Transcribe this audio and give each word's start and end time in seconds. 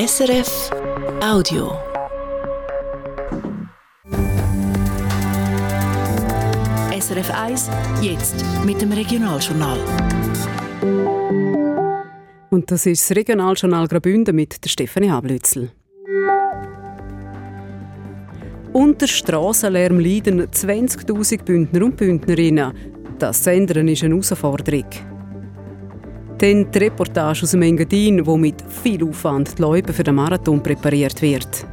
SRF 0.00 0.70
Audio. 1.20 1.72
SRF 6.96 7.30
1, 7.34 7.68
jetzt 8.00 8.44
mit 8.64 8.80
dem 8.80 8.92
Regionaljournal. 8.92 9.80
Und 12.50 12.70
das 12.70 12.86
ist 12.86 13.10
das 13.10 13.16
Regionaljournal 13.16 13.88
Graubünden 13.88 14.36
mit 14.36 14.64
der 14.64 14.68
Stefanie 14.68 15.10
Hablützel. 15.10 15.72
Unter 18.72 19.08
Strassenlärm 19.08 19.98
leiden 19.98 20.42
20.000 20.42 21.42
Bündner 21.42 21.84
und 21.84 21.96
Bündnerinnen. 21.96 22.72
Das 23.18 23.42
zu 23.42 23.50
ändern 23.50 23.88
ist 23.88 24.04
eine 24.04 24.14
Herausforderung. 24.14 25.07
Dann 26.38 26.70
die 26.70 26.78
Reportage 26.78 27.42
aus 27.42 27.50
dem 27.50 27.62
Engadin, 27.62 28.24
wo 28.24 28.36
mit 28.36 28.62
viel 28.68 29.02
Aufwand 29.04 29.58
die 29.58 29.62
Leute 29.62 29.92
für 29.92 30.04
den 30.04 30.14
Marathon 30.14 30.62
präpariert 30.62 31.20
wird. 31.20 31.66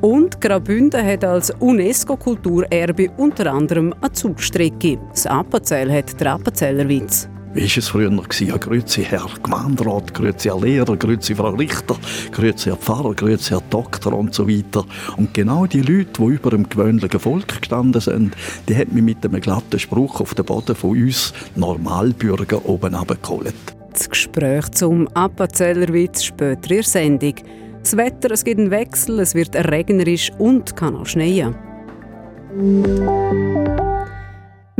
Und 0.00 0.40
Graubünden 0.40 1.04
hat 1.04 1.24
als 1.24 1.52
UNESCO-Kulturerbe 1.60 3.10
unter 3.18 3.52
anderem 3.52 3.94
eine 4.00 4.12
Zugstrecke. 4.12 4.98
Das 5.10 5.26
Appenzell 5.26 5.92
hat 5.92 6.18
den 6.18 6.26
Appenzeller 6.26 6.88
Witz. 6.88 7.28
Wie 7.52 7.62
war 7.62 7.78
es 7.78 7.88
früher? 7.88 8.12
Ja, 8.40 8.56
grüezi 8.58 9.02
Herr 9.02 9.26
Gemeinderat, 9.42 10.14
grüezi 10.14 10.48
Herr 10.48 10.60
Lehrer, 10.60 10.96
grüezi 10.96 11.34
Frau 11.34 11.50
Richter, 11.50 11.96
grüezi 12.30 12.70
Herr 12.70 12.76
Pfarrer, 12.76 13.12
grüezi 13.12 13.50
Herr 13.50 13.62
Doktor 13.70 14.12
und 14.12 14.32
so 14.32 14.48
weiter. 14.48 14.84
Und 15.16 15.34
genau 15.34 15.66
die 15.66 15.80
Leute, 15.80 16.22
die 16.22 16.34
über 16.34 16.50
dem 16.50 16.68
gewöhnlichen 16.68 17.18
Volk 17.18 17.60
gestanden 17.60 18.00
sind, 18.00 18.36
die 18.68 18.76
hat 18.76 18.92
mich 18.92 19.02
mit 19.02 19.24
einem 19.24 19.40
glatten 19.40 19.80
Spruch 19.80 20.20
auf 20.20 20.34
den 20.34 20.44
Boden 20.44 20.76
von 20.76 20.90
uns 20.90 21.34
Normalbürger 21.56 22.64
oben 22.68 22.94
abgeholt. 22.94 23.54
Das 23.92 24.08
Gespräch 24.08 24.70
zum 24.70 25.08
Appenzellerwitz 25.08 26.22
später 26.22 26.70
in 26.70 26.82
Sendung. 26.84 27.34
Das 27.82 27.96
Wetter, 27.96 28.30
es 28.30 28.44
gibt 28.44 28.60
einen 28.60 28.70
Wechsel, 28.70 29.18
es 29.18 29.34
wird 29.34 29.56
regnerisch 29.56 30.30
und 30.38 30.76
kann 30.76 30.94
auch 30.94 31.06
schneien. 31.06 31.56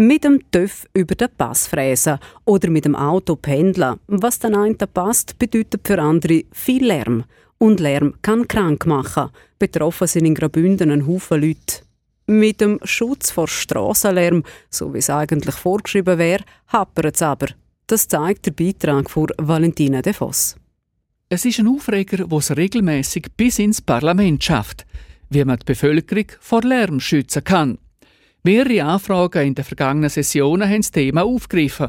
Mit 0.03 0.25
dem 0.25 0.41
TÜV 0.51 0.87
über 0.95 1.15
den 1.15 1.29
Pass 1.37 1.67
fräsen 1.67 2.19
oder 2.47 2.71
mit 2.71 2.87
dem 2.87 2.97
Auto 2.97 3.37
pendeln. 3.37 4.01
Was 4.07 4.39
den 4.39 4.55
einen 4.55 4.79
passt, 4.79 5.39
bedeutet 5.39 5.87
für 5.87 6.01
andere 6.01 6.45
viel 6.53 6.87
Lärm. 6.87 7.25
Und 7.59 7.81
Lärm 7.81 8.15
kann 8.23 8.49
krank 8.49 8.87
machen. 8.87 9.29
Betroffen 9.59 10.07
sind 10.07 10.25
in 10.25 10.35
Graubünden 10.35 10.91
ein 10.91 11.07
Haufen 11.07 11.43
Leute. 11.43 11.83
Mit 12.27 12.63
dem 12.63 12.81
Schutz 12.83 13.31
vor 13.31 13.47
Strassenlärm, 13.47 14.43
so 14.71 14.95
wie 14.95 15.01
es 15.01 15.11
eigentlich 15.11 15.55
vorgeschrieben 15.55 16.17
wäre, 16.17 16.45
hapert 16.69 17.17
es 17.17 17.21
aber. 17.21 17.49
Das 17.87 18.09
zeigt 18.09 18.47
der 18.47 18.53
Beitrag 18.53 19.11
von 19.11 19.29
Valentina 19.37 20.01
De 20.01 20.15
Voss. 20.15 20.57
Es 21.29 21.45
ist 21.45 21.59
ein 21.59 21.69
Aufreger, 21.69 22.27
der 22.27 22.39
es 22.39 22.57
regelmäßig 22.57 23.27
bis 23.37 23.59
ins 23.59 23.83
Parlament 23.83 24.43
schafft, 24.43 24.87
wie 25.29 25.45
man 25.45 25.59
die 25.59 25.67
Bevölkerung 25.67 26.33
vor 26.41 26.63
Lärm 26.63 27.01
schützen 27.01 27.45
kann. 27.45 27.77
Mehrere 28.43 28.85
Anfragen 28.85 29.49
in 29.49 29.55
den 29.55 29.67
vergangenen 29.67 30.09
Sessionen 30.09 30.67
haben 30.67 30.81
das 30.81 30.91
Thema 30.91 31.25
aufgegriffen. 31.25 31.89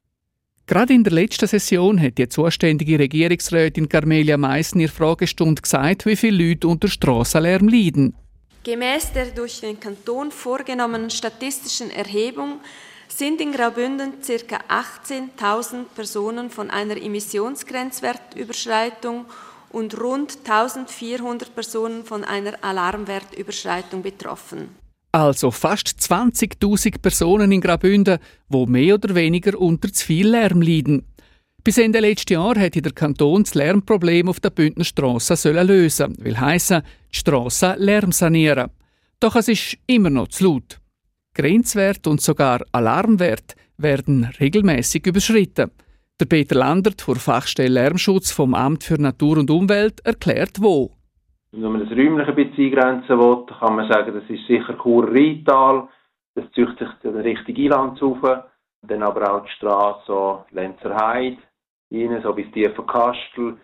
Gerade 0.68 0.94
in 0.94 1.06
der 1.06 1.14
letzten 1.14 1.48
Session 1.48 2.02
hat 2.02 2.18
die 2.18 2.28
zuständige 2.28 3.00
Regierungsrätin 3.00 3.88
Carmelia 3.88 4.36
Meissen 4.36 4.82
in 4.82 4.90
Fragestunde 4.90 5.62
gesagt, 5.62 6.06
wie 6.06 6.18
viele 6.18 6.50
Leute 6.50 6.68
unter 6.68 6.90
Strassenlärm 6.90 7.70
leiden. 7.70 8.18
Gemäß 8.66 9.14
der 9.14 9.28
durch 9.28 9.62
den 9.62 9.80
Kanton 9.80 10.30
vorgenommenen 10.30 11.10
statistischen 11.10 11.90
Erhebung 11.90 12.60
sind 13.08 13.40
in 13.40 13.54
Graubünden 13.54 14.16
ca. 14.22 14.60
18.000 15.08 15.86
Personen 15.96 16.50
von 16.50 16.70
einer 16.70 16.98
Emissionsgrenzwertüberschreitung 16.98 19.24
und 19.70 19.98
rund 20.00 20.40
1.400 20.46 21.52
Personen 21.56 22.04
von 22.04 22.26
einer 22.26 22.62
Alarmwertüberschreitung 22.62 24.02
betroffen. 24.02 24.81
Also 25.14 25.52
fast 25.52 25.90
20.000 26.00 27.02
Personen 27.02 27.52
in 27.52 27.60
Graubünden, 27.60 28.20
wo 28.48 28.66
mehr 28.66 28.96
oder 28.96 29.14
weniger 29.14 29.60
unter 29.60 29.92
zu 29.92 30.06
viel 30.06 30.30
Lärm 30.30 30.62
leiden. 30.62 31.06
Bis 31.64 31.78
Ende 31.78 32.00
letzten 32.00 32.34
Jahr 32.34 32.56
hätte 32.58 32.82
der 32.82 32.94
Kanton 32.94 33.44
das 33.44 33.54
Lärmproblem 33.54 34.30
auf 34.30 34.40
der 34.40 34.50
Bündner 34.50 34.86
Strasse 34.86 35.36
sollen 35.36 35.68
lösen, 35.68 36.16
will 36.20 36.40
heißen, 36.40 36.82
die 37.12 37.18
Strasse 37.18 37.76
Lärm 37.78 38.12
sanieren. 38.12 38.72
Doch 39.20 39.36
es 39.36 39.48
ist 39.48 39.78
immer 39.86 40.10
noch 40.10 40.30
zu 40.30 40.46
laut. 40.46 40.80
Grenzwert 41.36 42.08
und 42.08 42.22
sogar 42.22 42.62
Alarmwert 42.72 43.56
werden 43.78 44.26
regelmäßig 44.40 45.06
überschritten. 45.06 45.72
Der 46.20 46.26
Peter 46.26 46.56
Landert 46.56 47.02
vor 47.02 47.18
Fachstelle 47.18 47.70
Lärmschutz 47.70 48.32
vom 48.32 48.56
Amt 48.56 48.84
für 48.84 49.00
Natur 49.00 49.38
und 49.38 49.52
Umwelt 49.52 50.00
erklärt 50.06 50.62
wo. 50.62 50.92
Wenn 51.54 51.64
man 51.64 51.82
das 51.82 51.90
räumliche 51.90 52.30
ein 52.30 52.36
bisschen 52.36 52.66
eingrenzen 52.66 53.20
will, 53.20 53.46
kann 53.60 53.76
man 53.76 53.92
sagen, 53.92 54.14
das 54.14 54.30
ist 54.30 54.48
sicher 54.48 54.78
Chur-Rheintal, 54.82 55.90
das 56.36 56.46
zieht 56.54 56.80
sich 56.80 56.88
in 57.04 57.18
Richtung 57.18 57.56
Einland 57.56 58.02
auf, 58.02 58.44
dann 58.84 59.04
aber 59.04 59.34
auch 59.34 59.44
die 59.44 59.52
Straße 59.58 60.46
Lenzer 60.52 60.96
Heide, 60.96 61.38
rein, 61.92 62.22
so 62.24 62.34
bis 62.34 62.50
Tiefenkastel. 62.54 63.58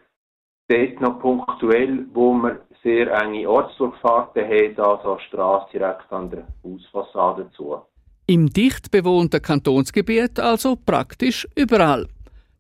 Dort 0.68 1.00
noch 1.00 1.20
punktuell, 1.20 2.06
wo 2.14 2.34
man 2.34 2.60
sehr 2.84 3.10
enge 3.22 3.50
Ortsdurchfahrten 3.50 4.44
hat, 4.44 4.80
also 4.86 5.18
Straße 5.30 5.72
direkt 5.72 6.12
an 6.12 6.30
der 6.30 6.46
Hausfassade 6.66 7.50
zu. 7.56 7.82
Im 8.28 8.48
dicht 8.48 8.92
bewohnten 8.92 9.42
Kantonsgebiet 9.42 10.42
also 10.42 10.76
praktisch 10.76 11.48
überall. 11.56 12.06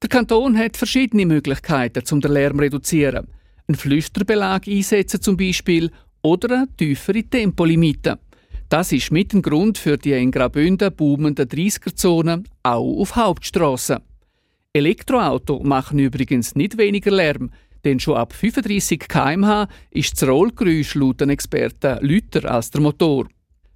Der 0.02 0.08
Kanton 0.08 0.58
hat 0.58 0.78
verschiedene 0.78 1.26
Möglichkeiten, 1.26 2.04
um 2.14 2.22
den 2.22 2.32
Lärm 2.32 2.56
zu 2.56 2.64
reduzieren 2.64 3.28
einen 3.67 3.78
Flüsterbelag 3.78 4.67
einsetzen 4.67 5.22
zum 5.22 5.35
Beispiel 5.35 5.91
oder 6.22 6.55
eine 6.55 6.67
tiefere 6.78 7.23
Tempolimite. 7.23 8.19
Das 8.69 8.91
ist 8.91 9.11
mit 9.11 9.33
dem 9.33 9.41
Grund 9.41 9.78
für 9.78 9.97
die 9.97 10.11
in 10.11 10.31
Graubünden 10.31 10.94
boomenden 10.94 11.47
30er-Zonen 11.47 12.47
auch 12.63 13.00
auf 13.00 13.16
Hauptstrassen. 13.16 14.00
Elektroautos 14.73 15.63
machen 15.63 16.00
übrigens 16.00 16.55
nicht 16.55 16.78
weniger 16.78 17.11
Lärm, 17.11 17.51
denn 17.83 18.00
schon 18.00 18.17
ab 18.17 18.33
35 18.33 19.00
km/h 19.07 19.67
ist 19.91 20.13
das 20.13 20.28
Rollgeräusch 20.28 20.95
laut 20.95 21.22
den 21.22 21.29
Experten 21.29 21.97
lauter 22.01 22.51
als 22.51 22.72
der 22.72 22.81
Motor. 22.81 23.28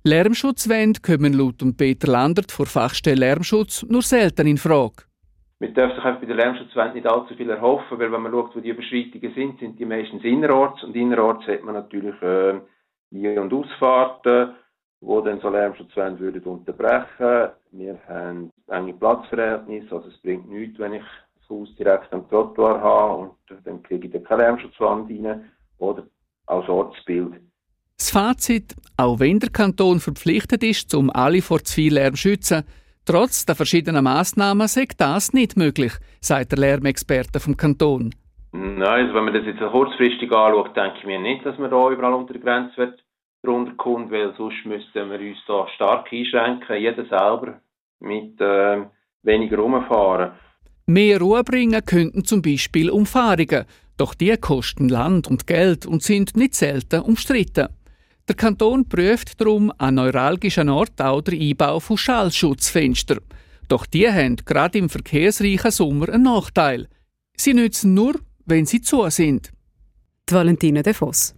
Lärmschutzwände 0.03 0.99
kommen 0.99 1.33
laut 1.33 1.63
Peter 1.77 2.07
Landert 2.07 2.51
vor 2.51 2.65
Fachstelle 2.65 3.19
Lärmschutz 3.19 3.85
nur 3.87 4.01
selten 4.01 4.47
in 4.47 4.57
Frage 4.57 5.03
man 5.61 5.75
darf 5.75 5.93
sich 5.93 6.03
bei 6.03 6.25
der 6.25 6.35
Lärmschutzwende 6.35 6.95
nicht 6.95 7.07
allzu 7.07 7.35
viel 7.35 7.49
erhoffen, 7.49 7.99
weil 7.99 8.11
wenn 8.11 8.23
man 8.23 8.31
schaut, 8.31 8.55
wo 8.55 8.59
die 8.59 8.69
Überschreitungen 8.69 9.33
sind, 9.35 9.59
sind 9.59 9.79
die 9.79 9.85
meistens 9.85 10.23
innerorts 10.23 10.83
und 10.83 10.95
innerorts 10.95 11.45
hat 11.45 11.63
man 11.63 11.75
natürlich 11.75 12.19
äh, 12.23 12.59
Ein- 13.13 13.37
und 13.37 13.53
Ausfahrten, 13.53 14.55
wo 15.01 15.21
dann 15.21 15.39
so 15.39 15.49
Lärmschutzwände 15.49 16.19
würden 16.19 16.43
unterbrechen. 16.43 17.51
Wir 17.71 17.99
haben 18.07 18.49
enge 18.69 18.93
Platzverhältnisse, 18.93 19.95
also 19.95 20.09
es 20.09 20.17
bringt 20.23 20.49
nichts, 20.49 20.79
wenn 20.79 20.93
ich 20.93 21.03
das 21.35 21.49
Haus 21.49 21.75
direkt 21.75 22.11
am 22.11 22.27
Trottoir 22.27 22.81
habe 22.81 23.17
und 23.21 23.35
dann 23.63 23.83
kriege 23.83 24.07
ich 24.07 24.13
da 24.13 24.19
keine 24.19 24.41
Lärmschutzwand 24.41 25.11
rein 25.11 25.51
oder 25.77 26.07
als 26.47 26.67
Ortsbild. 26.67 27.33
Das 27.97 28.09
Fazit, 28.09 28.75
auch 28.97 29.19
wenn 29.19 29.37
der 29.37 29.51
Kanton 29.51 29.99
verpflichtet 29.99 30.63
ist, 30.63 30.95
um 30.95 31.11
alle 31.11 31.43
vor 31.43 31.63
zu 31.63 31.75
viel 31.75 31.93
Lärm 31.93 32.15
zu 32.15 32.21
schützen, 32.29 32.63
Trotz 33.05 33.45
der 33.45 33.55
verschiedenen 33.55 34.03
Massnahmen 34.03 34.67
sei 34.67 34.87
das 34.97 35.33
nicht 35.33 35.57
möglich, 35.57 35.93
sagt 36.19 36.51
der 36.51 36.59
Lärmexperte 36.59 37.39
vom 37.39 37.57
Kanton. 37.57 38.13
Nein, 38.51 38.83
also 38.83 39.13
wenn 39.15 39.25
man 39.25 39.33
das 39.33 39.45
jetzt 39.45 39.59
kurzfristig 39.59 40.31
anschaut, 40.31 40.75
denke 40.75 40.97
ich 40.99 41.05
mir 41.05 41.19
nicht, 41.19 41.45
dass 41.45 41.57
man 41.57 41.71
da 41.71 41.89
überall 41.89 42.13
unter 42.13 42.33
der 42.33 42.41
Grenzwert 42.41 42.99
drunter 43.43 43.73
kommt, 43.77 44.11
weil 44.11 44.33
sonst 44.37 44.65
müssten 44.65 45.09
wir 45.09 45.19
uns 45.19 45.37
da 45.47 45.67
stark 45.75 46.11
einschränken, 46.11 46.77
jeder 46.77 47.05
selber 47.05 47.59
mit 47.99 48.39
äh, 48.39 48.85
weniger 49.23 49.57
rumfahren. 49.57 50.31
Mehr 50.85 51.19
Ruhe 51.19 51.43
bringen 51.43 51.81
könnten 51.85 52.25
zum 52.25 52.41
Beispiel 52.41 52.89
Umfahrungen, 52.89 53.65
doch 53.97 54.13
die 54.13 54.35
kosten 54.37 54.89
Land 54.89 55.27
und 55.27 55.47
Geld 55.47 55.85
und 55.85 56.03
sind 56.03 56.35
nicht 56.35 56.53
selten 56.53 57.01
umstritten. 57.01 57.69
Der 58.27 58.35
Kanton 58.35 58.87
prüft 58.87 59.41
darum 59.41 59.71
an 59.77 59.95
neuralgischen 59.95 60.69
Orten 60.69 61.01
auch 61.01 61.21
den 61.21 61.41
Einbau 61.41 61.79
von 61.79 61.97
Schallschutzfenstern. 61.97 63.19
Doch 63.67 63.85
die 63.85 64.07
haben 64.07 64.35
gerade 64.37 64.77
im 64.77 64.89
verkehrsreichen 64.89 65.71
Sommer 65.71 66.09
einen 66.09 66.23
Nachteil. 66.23 66.87
Sie 67.35 67.53
nützen 67.53 67.93
nur, 67.93 68.15
wenn 68.45 68.65
sie 68.65 68.81
zu 68.81 69.09
sind. 69.09 69.51
Die 70.29 70.33
Valentina 70.33 70.81
de 70.81 70.93
Voss. 70.93 71.33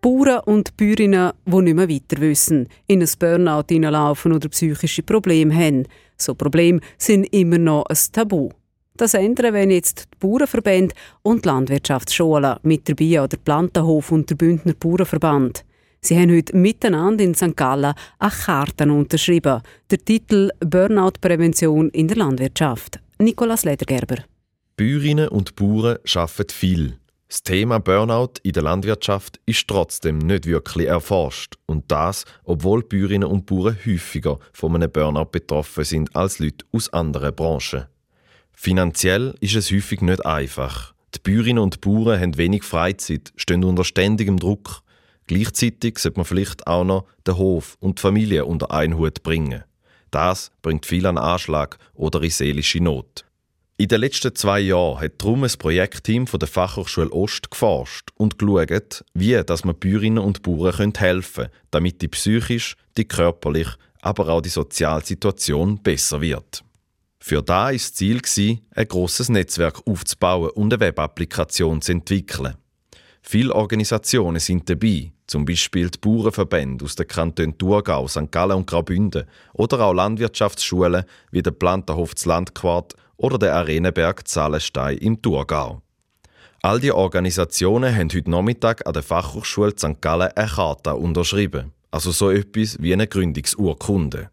Bauern 0.00 0.40
und 0.46 0.76
Bäuerinnen, 0.76 1.32
die 1.46 1.60
nicht 1.60 1.74
mehr 1.74 1.88
weiter 1.88 2.20
wissen, 2.20 2.68
in 2.86 3.02
ein 3.02 3.08
Burnout 3.18 3.66
hineinlaufen 3.68 4.32
oder 4.32 4.48
psychische 4.48 5.02
Probleme 5.02 5.54
haben. 5.54 5.86
So 6.16 6.34
Probleme 6.34 6.80
sind 6.98 7.24
immer 7.32 7.58
noch 7.58 7.84
ein 7.86 7.96
Tabu. 8.12 8.50
Das 8.96 9.14
ändern, 9.14 9.54
wenn 9.54 9.70
jetzt 9.70 10.08
die 10.12 10.18
Bauernverbände 10.20 10.94
und 11.22 11.44
die 11.44 11.48
Landwirtschaftsschulen 11.48 12.56
mit 12.62 12.88
dabei 12.88 13.20
an 13.20 13.28
der 13.28 13.38
Plantenhof 13.38 14.12
und 14.12 14.28
der 14.28 14.36
Bündner 14.36 14.74
Bauernverband. 14.74 15.64
Sie 16.02 16.18
haben 16.18 16.34
heute 16.34 16.56
miteinander 16.56 17.22
in 17.22 17.34
St. 17.34 17.56
Gallen 17.56 17.94
eine 18.18 18.30
Karten 18.30 18.90
unterschrieben. 18.90 19.62
Der 19.90 20.04
Titel 20.04 20.50
Burnout-Prävention 20.60 21.90
in 21.90 22.08
der 22.08 22.16
Landwirtschaft. 22.16 22.98
Nicolas 23.18 23.64
Ledergerber. 23.64 24.24
Bäuerinnen 24.76 25.28
und 25.28 25.54
Bauern 25.54 25.98
arbeiten 26.14 26.50
viel. 26.50 26.98
Das 27.28 27.42
Thema 27.44 27.78
Burnout 27.78 28.34
in 28.42 28.52
der 28.52 28.64
Landwirtschaft 28.64 29.40
ist 29.46 29.66
trotzdem 29.68 30.18
nicht 30.18 30.44
wirklich 30.44 30.88
erforscht. 30.88 31.54
Und 31.66 31.84
das, 31.90 32.24
obwohl 32.44 32.82
Bäuerinnen 32.82 33.28
und 33.28 33.46
Bauern 33.46 33.78
häufiger 33.86 34.38
von 34.52 34.74
einem 34.74 34.90
Burnout 34.90 35.30
betroffen 35.30 35.84
sind 35.84 36.14
als 36.14 36.40
Leute 36.40 36.66
aus 36.72 36.92
anderen 36.92 37.34
Branchen. 37.34 37.86
Finanziell 38.64 39.34
ist 39.40 39.56
es 39.56 39.72
häufig 39.72 40.02
nicht 40.02 40.24
einfach. 40.24 40.94
Die 41.16 41.18
Bäuerinnen 41.18 41.60
und 41.60 41.80
Bauern 41.80 42.20
haben 42.20 42.36
wenig 42.36 42.62
Freizeit, 42.62 43.32
stehen 43.34 43.64
unter 43.64 43.82
ständigem 43.82 44.38
Druck. 44.38 44.82
Gleichzeitig 45.26 45.98
sollte 45.98 46.20
man 46.20 46.26
vielleicht 46.26 46.68
auch 46.68 46.84
noch 46.84 47.06
den 47.26 47.38
Hof 47.38 47.76
und 47.80 47.98
die 47.98 48.02
Familie 48.02 48.44
unter 48.44 48.70
einen 48.70 48.96
Hut 48.98 49.24
bringen. 49.24 49.64
Das 50.12 50.52
bringt 50.62 50.86
viel 50.86 51.06
an 51.06 51.18
Anschlag 51.18 51.76
oder 51.94 52.22
in 52.22 52.30
seelische 52.30 52.80
Not. 52.80 53.24
In 53.78 53.88
den 53.88 54.00
letzten 54.00 54.32
zwei 54.36 54.60
Jahren 54.60 55.00
hat 55.00 55.20
darum 55.20 55.42
ein 55.42 55.50
Projektteam 55.58 56.28
von 56.28 56.38
der 56.38 56.48
Fachhochschule 56.48 57.10
Ost 57.10 57.50
geforscht 57.50 58.10
und 58.16 58.38
geschaut, 58.38 59.04
wie 59.12 59.42
dass 59.44 59.64
man 59.64 59.74
Bäuerinnen 59.74 60.22
und 60.22 60.42
Bauern 60.42 60.92
helfen 60.96 61.46
können, 61.46 61.50
damit 61.72 62.00
die 62.00 62.06
psychisch, 62.06 62.76
die 62.96 63.06
körperlich, 63.06 63.70
aber 64.02 64.28
auch 64.28 64.40
die 64.40 64.50
soziale 64.50 65.04
Situation 65.04 65.82
besser 65.82 66.20
wird. 66.20 66.62
Für 67.24 67.40
da 67.40 67.70
ist 67.70 68.00
das 68.00 68.24
Ziel 68.32 68.58
ein 68.74 68.88
großes 68.88 69.28
Netzwerk 69.28 69.86
aufzubauen 69.86 70.50
und 70.50 70.74
eine 70.74 70.80
Webapplikation 70.80 71.80
zu 71.80 71.92
entwickeln. 71.92 72.56
Viele 73.22 73.54
Organisationen 73.54 74.40
sind 74.40 74.68
dabei, 74.68 75.12
zum 75.28 75.44
Beispiel 75.44 75.88
die 75.88 76.00
Bauernverbände 76.00 76.84
aus 76.84 76.96
den 76.96 77.06
Kantonen 77.06 77.56
Thurgau, 77.56 78.08
St. 78.08 78.32
Gallen 78.32 78.56
und 78.56 78.66
Graubünden 78.66 79.26
oder 79.52 79.78
auch 79.82 79.92
Landwirtschaftsschulen 79.92 81.04
wie 81.30 81.42
der 81.42 81.52
Planterhof 81.52 82.12
Landquart 82.24 82.96
oder 83.16 83.38
der 83.38 83.54
Arenenberg 83.54 84.26
Zahlenstein 84.26 84.98
im 84.98 85.22
Thurgau. 85.22 85.80
All 86.60 86.80
die 86.80 86.90
Organisationen 86.90 87.94
haben 87.94 88.10
heute 88.12 88.30
Nachmittag 88.30 88.84
an 88.84 88.94
der 88.94 89.04
Fachhochschule 89.04 89.74
St. 89.78 90.00
Gallen 90.00 90.32
eine 90.34 90.48
Charta 90.48 90.90
unterschrieben, 90.90 91.72
also 91.92 92.10
so 92.10 92.30
etwas 92.30 92.78
wie 92.80 92.92
eine 92.92 93.06
Gründungsurkunde. 93.06 94.31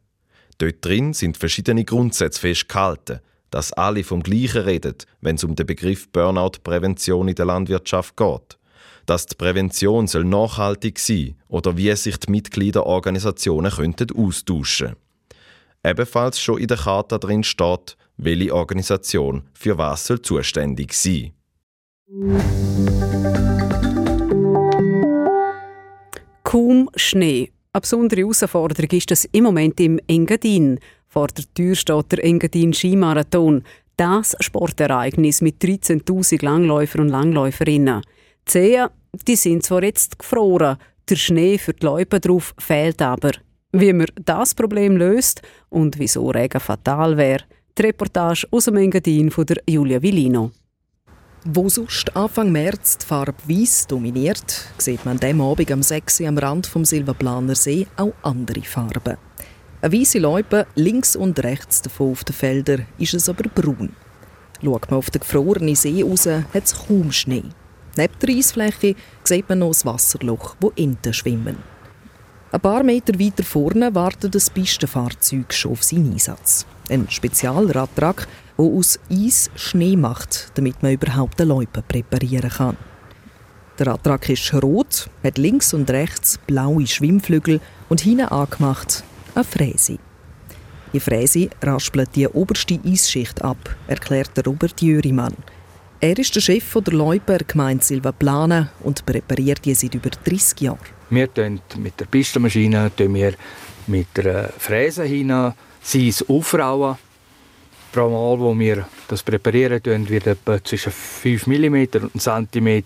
Dort 0.59 0.83
drin 0.85 1.13
sind 1.13 1.37
verschiedene 1.37 1.85
Grundsätze 1.85 2.41
festgehalten, 2.41 3.21
dass 3.49 3.71
alle 3.73 4.03
vom 4.03 4.21
Gleichen 4.21 4.61
reden, 4.63 4.95
wenn 5.21 5.35
es 5.35 5.43
um 5.45 5.55
den 5.55 5.65
Begriff 5.65 6.09
Burnout-Prävention 6.09 7.29
in 7.29 7.35
der 7.35 7.45
Landwirtschaft 7.45 8.17
geht. 8.17 8.57
Dass 9.05 9.25
die 9.25 9.35
Prävention 9.35 10.07
soll 10.07 10.25
nachhaltig 10.25 10.99
sein 10.99 11.35
oder 11.47 11.77
wie 11.77 11.95
sich 11.95 12.17
die 12.17 12.29
Mitgliederorganisationen 12.29 13.71
könnten 13.71 14.11
austauschen. 14.15 14.97
Ebenfalls 15.83 16.41
schon 16.41 16.59
in 16.59 16.67
der 16.67 16.77
Charta 16.77 17.17
drin 17.17 17.43
steht, 17.43 17.95
welche 18.17 18.53
Organisation 18.53 19.43
für 19.53 19.77
was 19.77 20.05
soll 20.05 20.21
zuständig 20.21 20.93
sein. 20.93 21.31
Kaum 26.43 26.89
Schnee. 26.95 27.51
Eine 27.79 27.83
besondere 27.83 28.19
Herausforderung 28.19 28.89
ist 28.91 29.09
das 29.09 29.23
im 29.31 29.45
Moment 29.45 29.79
im 29.79 30.01
Engadin. 30.05 30.81
Vor 31.07 31.27
der 31.27 31.45
Tür 31.53 31.75
steht 31.75 32.11
der 32.11 32.25
Engadin 32.25 32.73
Skimarathon. 32.73 33.63
Das 33.95 34.35
Sportereignis 34.41 35.39
mit 35.39 35.63
13.000 35.63 36.43
Langläufer 36.43 36.99
und 36.99 37.07
Langläuferinnen. 37.07 38.01
Die 38.45 38.51
Seen, 38.51 38.87
die 39.25 39.37
sind 39.37 39.63
zwar 39.63 39.81
jetzt 39.83 40.19
gefroren, 40.19 40.75
der 41.07 41.15
Schnee 41.15 41.57
für 41.57 41.71
die 41.71 41.85
Läufe 41.85 42.19
drauf 42.19 42.53
fehlt 42.59 43.01
aber. 43.01 43.31
Wie 43.71 43.93
man 43.93 44.07
das 44.25 44.53
Problem 44.53 44.97
löst 44.97 45.41
und 45.69 45.97
wieso 45.99 46.31
Regen 46.31 46.59
fatal 46.59 47.15
wäre, 47.15 47.45
die 47.77 47.83
Reportage 47.83 48.45
aus 48.51 48.65
dem 48.65 48.75
Engadin 48.75 49.31
von 49.31 49.45
der 49.45 49.63
Julia 49.69 50.01
Villino. 50.01 50.51
Wo 51.45 51.69
sonst 51.69 52.17
Anfang 52.17 52.51
März 52.51 52.97
die 52.97 53.05
Farbe 53.05 53.41
Weiss 53.47 53.87
dominiert, 53.87 54.65
sieht 54.77 55.05
man 55.05 55.21
dem 55.21 55.39
Abend 55.39 55.71
am 55.71 55.81
6 55.81 56.21
am 56.23 56.37
Rand 56.37 56.67
vom 56.67 56.83
Silberplaner 56.83 57.55
See 57.55 57.87
auch 57.95 58.13
andere 58.23 58.61
Farben. 58.61 59.15
Eine 59.81 59.93
weiße 59.93 60.19
Läupe 60.19 60.67
links 60.75 61.15
und 61.15 61.41
rechts 61.41 61.81
davon 61.81 62.11
auf 62.11 62.25
den 62.25 62.35
Feldern 62.35 62.85
ist 62.97 63.13
es 63.13 63.29
aber 63.29 63.47
braun. 63.47 63.95
Schaut 64.61 64.91
man 64.91 64.97
auf 64.97 65.11
den 65.11 65.21
gefrorenen 65.21 65.75
See 65.75 66.03
raus, 66.03 66.25
hat 66.25 66.65
es 66.65 66.75
kaum 66.75 67.13
Schnee. 67.13 67.45
Neben 67.95 68.19
der 68.21 68.29
Eisfläche 68.35 68.95
sieht 69.23 69.47
man 69.47 69.59
noch 69.59 69.69
das 69.69 69.85
Wasserloch, 69.85 70.57
wo 70.59 70.73
Enten 70.75 71.13
schwimmen. 71.13 71.57
Ein 72.51 72.59
paar 72.59 72.83
Meter 72.83 73.17
weiter 73.17 73.43
vorne 73.43 73.95
wartet 73.95 74.35
das 74.35 74.49
Pistenfahrzeug 74.49 75.53
schon 75.53 75.71
auf 75.71 75.83
seinen 75.83 76.11
Einsatz. 76.11 76.65
Ein 76.89 77.09
Spezialradtrack, 77.09 78.27
der 78.59 78.65
aus 78.65 78.99
Eis 79.09 79.49
Schnee 79.55 79.95
macht, 79.95 80.51
damit 80.55 80.83
man 80.83 80.93
überhaupt 80.93 81.39
eine 81.39 81.49
Loipe 81.49 81.81
präparieren 81.81 82.49
kann. 82.49 82.77
Der 83.79 83.87
Radtrack 83.87 84.29
ist 84.29 84.53
rot, 84.53 85.09
hat 85.23 85.37
links 85.37 85.73
und 85.73 85.89
rechts 85.89 86.37
blaue 86.45 86.85
Schwimmflügel 86.85 87.61
und 87.87 88.01
hinten 88.01 88.25
angemacht 88.25 89.03
eine 89.33 89.45
Fräse. 89.45 89.97
Die 90.91 90.99
Fräse 90.99 91.49
raspelt 91.61 92.15
die 92.15 92.27
oberste 92.27 92.79
Eisschicht 92.85 93.41
ab, 93.41 93.75
erklärt 93.87 94.35
der 94.35 94.43
Robert 94.43 94.81
Jörimann. 94.81 95.35
Er 96.01 96.17
ist 96.17 96.35
der 96.35 96.41
Chef 96.41 96.73
der 96.73 96.93
Loipe 96.93 97.37
der 97.37 97.47
Gemeinde 97.47 97.83
Silvaplana 97.83 98.69
und 98.81 99.05
präpariert 99.05 99.63
die 99.63 99.75
seit 99.75 99.95
über 99.95 100.09
30 100.09 100.61
Jahren. 100.61 100.79
Wir 101.09 101.33
tun 101.33 101.61
mit 101.77 101.99
der 101.99 102.05
Pistenmaschine 102.05 102.91
wir 102.97 103.33
mit 103.87 104.07
der 104.17 104.49
Fräse 104.57 105.03
hinein 105.03 105.53
sie 105.81 106.13
aufrauen. 106.27 106.97
Pro 107.91 108.09
Mal, 108.09 108.39
wo 108.39 108.57
wir 108.57 108.87
das 109.07 109.23
präparieren, 109.23 110.09
wird 110.09 110.27
etwa 110.27 110.63
zwischen 110.63 110.91
5 110.91 111.47
mm 111.47 111.75
und 112.13 112.27
1 112.27 112.49
cm 112.51 112.83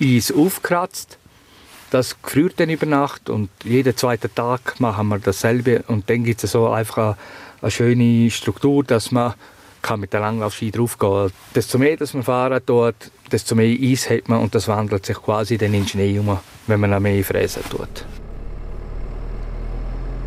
Eis 0.00 0.32
aufgekratzt. 0.32 1.18
Das 1.90 2.20
gefriert 2.22 2.54
dann 2.56 2.70
über 2.70 2.86
Nacht 2.86 3.28
und 3.28 3.50
jeden 3.64 3.96
zweiten 3.96 4.34
Tag 4.34 4.80
machen 4.80 5.08
wir 5.08 5.18
dasselbe. 5.18 5.84
Und 5.88 6.08
dann 6.08 6.24
gibt 6.24 6.42
es 6.42 6.52
so 6.52 6.68
einfach 6.68 6.96
eine, 6.98 7.16
eine 7.60 7.70
schöne 7.70 8.30
Struktur, 8.30 8.84
dass 8.84 9.10
man 9.10 9.34
kann 9.82 10.00
mit 10.00 10.12
der 10.12 10.20
Langlaufski 10.20 10.70
draufgehen 10.70 11.28
kann. 11.28 11.32
Desto 11.54 11.78
mehr 11.78 11.96
dass 11.96 12.14
man 12.14 12.22
fahren 12.22 12.64
tut, 12.64 12.94
desto 13.30 13.54
mehr 13.54 13.76
Eis 13.78 14.08
hat 14.08 14.28
man 14.28 14.40
und 14.40 14.54
das 14.54 14.68
wandelt 14.68 15.04
sich 15.04 15.16
quasi 15.16 15.58
dann 15.58 15.74
in 15.74 15.86
Schnee 15.86 16.18
um, 16.18 16.38
wenn 16.68 16.80
man 16.80 16.90
noch 16.90 17.00
mehr 17.00 17.24
fräsen 17.24 17.62
tut. 17.68 18.06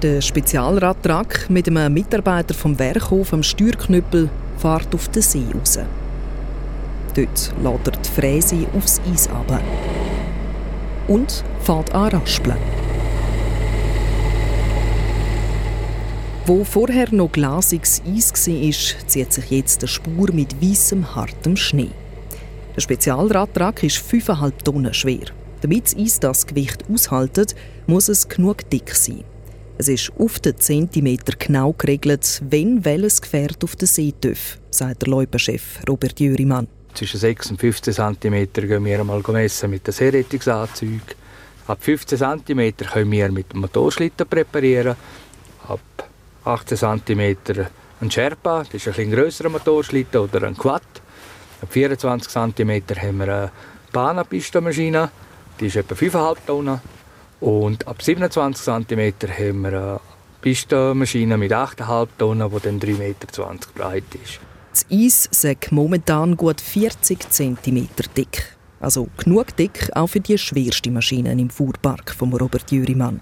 Der 0.05 0.21
Spezialradtrack 0.21 1.49
mit 1.49 1.67
einem 1.67 1.91
Mitarbeiter 1.91 2.53
vom 2.53 2.77
Werkhof 2.77 3.33
am 3.33 3.41
Steuerknüppel 3.41 4.29
fährt 4.55 4.93
auf 4.93 5.07
den 5.07 5.23
See 5.23 5.41
raus. 5.51 5.79
Dort 7.15 7.53
lädt 7.63 7.87
er 7.87 7.99
die 7.99 8.09
Fräse 8.09 8.67
aufs 8.77 9.01
Eis 9.11 9.27
ab 9.27 9.59
und 11.07 11.43
fährt 11.63 11.95
an 11.95 12.09
raspeln. 12.09 12.55
Wo 16.45 16.63
vorher 16.63 17.11
noch 17.11 17.31
glasiges 17.31 18.03
Eis 18.05 18.31
war, 18.31 19.07
zieht 19.07 19.33
sich 19.33 19.49
jetzt 19.49 19.81
eine 19.81 19.87
Spur 19.87 20.31
mit 20.31 20.61
weißem, 20.61 21.15
hartem 21.15 21.57
Schnee. 21.57 21.89
Der 22.75 22.81
Spezialradtrack 22.81 23.81
ist 23.81 23.97
5,5 23.97 24.51
Tonnen 24.63 24.93
schwer. 24.93 25.25
Damit 25.61 25.85
das 25.85 25.97
Eis 25.97 26.19
das 26.19 26.45
Gewicht 26.45 26.85
aushaltet, 26.93 27.55
muss 27.87 28.07
es 28.07 28.29
genug 28.29 28.69
dick 28.69 28.93
sein. 28.93 29.23
Es 29.77 29.89
ist 29.89 30.09
auf 30.17 30.39
den 30.39 30.57
Zentimeter 30.57 31.33
genau 31.37 31.73
geregelt, 31.73 32.41
wenn 32.49 32.85
welches 32.85 33.21
Gefährt 33.21 33.61
auf 33.61 33.75
den 33.75 33.87
See 33.87 34.13
darf, 34.21 34.57
sagt 34.69 35.01
der 35.01 35.09
Leupenchef 35.09 35.79
Robert 35.89 36.17
Jürimann. 36.17 36.69
Zwischen 36.93 37.19
6 37.19 37.51
und 37.51 37.59
15 37.59 37.93
cm 37.93 38.47
gehen 38.53 38.85
wir 38.85 39.01
einmal 39.01 39.21
messen 39.27 39.69
mit 39.69 39.85
dem 39.85 39.91
Seerettungsanzug. 39.91 41.01
Ab 41.67 41.79
15 41.81 42.17
cm 42.17 42.77
können 42.77 43.11
wir 43.11 43.29
mit 43.29 43.51
dem 43.51 43.59
Motorschlitten 43.59 44.25
präparieren. 44.25 44.95
Ab 45.67 46.09
18 46.45 46.77
cm 46.77 47.35
ein 47.99 48.11
Sherpa, 48.11 48.59
das 48.63 48.75
ist 48.75 48.87
ein 48.87 48.93
bisschen 48.93 49.11
grösserer 49.11 49.49
Motorschlitten 49.49 50.21
oder 50.21 50.43
ein 50.43 50.57
Quad. 50.57 50.83
Ab 51.61 51.67
24 51.69 52.31
cm 52.31 52.81
haben 53.01 53.17
wir 53.17 53.27
eine 53.27 53.51
Banapistenmaschine, 53.91 55.11
die 55.59 55.65
ist 55.65 55.75
etwa 55.75 55.95
5,5 55.95 56.37
Tonnen. 56.47 56.94
Und 57.39 57.87
ab 57.87 58.01
27 58.01 58.63
cm 58.63 59.13
haben 59.29 59.61
wir 59.61 59.67
eine 59.67 59.99
Pistenmaschine 60.41 61.37
mit 61.37 61.51
8,5 61.51 62.07
Tonnen, 62.17 62.49
die 62.49 62.59
dann 62.61 62.79
3,20 62.79 62.97
Meter 62.97 63.27
breit 63.75 64.03
ist. 64.23 64.39
Das 64.71 64.85
Eis 64.91 65.25
ist 65.27 65.71
momentan 65.71 66.35
gut 66.35 66.61
40 66.61 67.29
cm 67.29 67.87
dick. 68.15 68.55
Also 68.79 69.07
genug 69.17 69.55
dick 69.55 69.89
auch 69.95 70.07
für 70.07 70.19
die 70.19 70.37
schwerste 70.37 70.91
Maschine 70.91 71.31
im 71.31 71.49
Fuhrpark 71.49 72.13
von 72.13 72.33
Robert 72.33 72.71
Jürimann. 72.71 73.21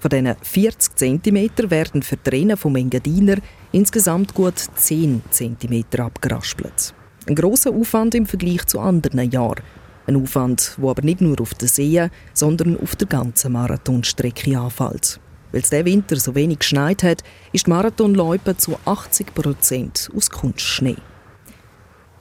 Von 0.00 0.10
diesen 0.10 0.34
40 0.42 0.96
cm 0.96 1.70
werden 1.70 2.02
für 2.02 2.16
die 2.18 2.28
Rennen 2.28 2.56
vom 2.58 2.76
Engadiner 2.76 3.36
insgesamt 3.72 4.34
gut 4.34 4.58
10 4.58 5.22
cm 5.30 5.84
abgeraspelt. 5.98 6.92
Ein 7.26 7.36
grosser 7.36 7.70
Aufwand 7.70 8.14
im 8.14 8.26
Vergleich 8.26 8.66
zu 8.66 8.80
anderen 8.80 9.30
Jahren. 9.30 9.62
Ein 10.06 10.22
Aufwand, 10.22 10.76
der 10.76 10.88
aber 10.90 11.02
nicht 11.02 11.20
nur 11.20 11.40
auf 11.40 11.54
der 11.54 11.68
See, 11.68 12.08
sondern 12.32 12.78
auf 12.78 12.96
der 12.96 13.08
ganzen 13.08 13.52
Marathonstrecke 13.52 14.58
anfällt. 14.58 15.20
Weil 15.52 15.60
es 15.60 15.70
diesen 15.70 15.86
Winter 15.86 16.16
so 16.16 16.34
wenig 16.34 16.58
geschneit 16.58 17.02
hat, 17.02 17.22
ist 17.52 17.66
die 17.66 17.70
Marathonloipe 17.70 18.56
zu 18.56 18.76
80 18.84 19.34
Prozent 19.34 20.10
aus 20.14 20.28
Kunstschnee. 20.28 20.96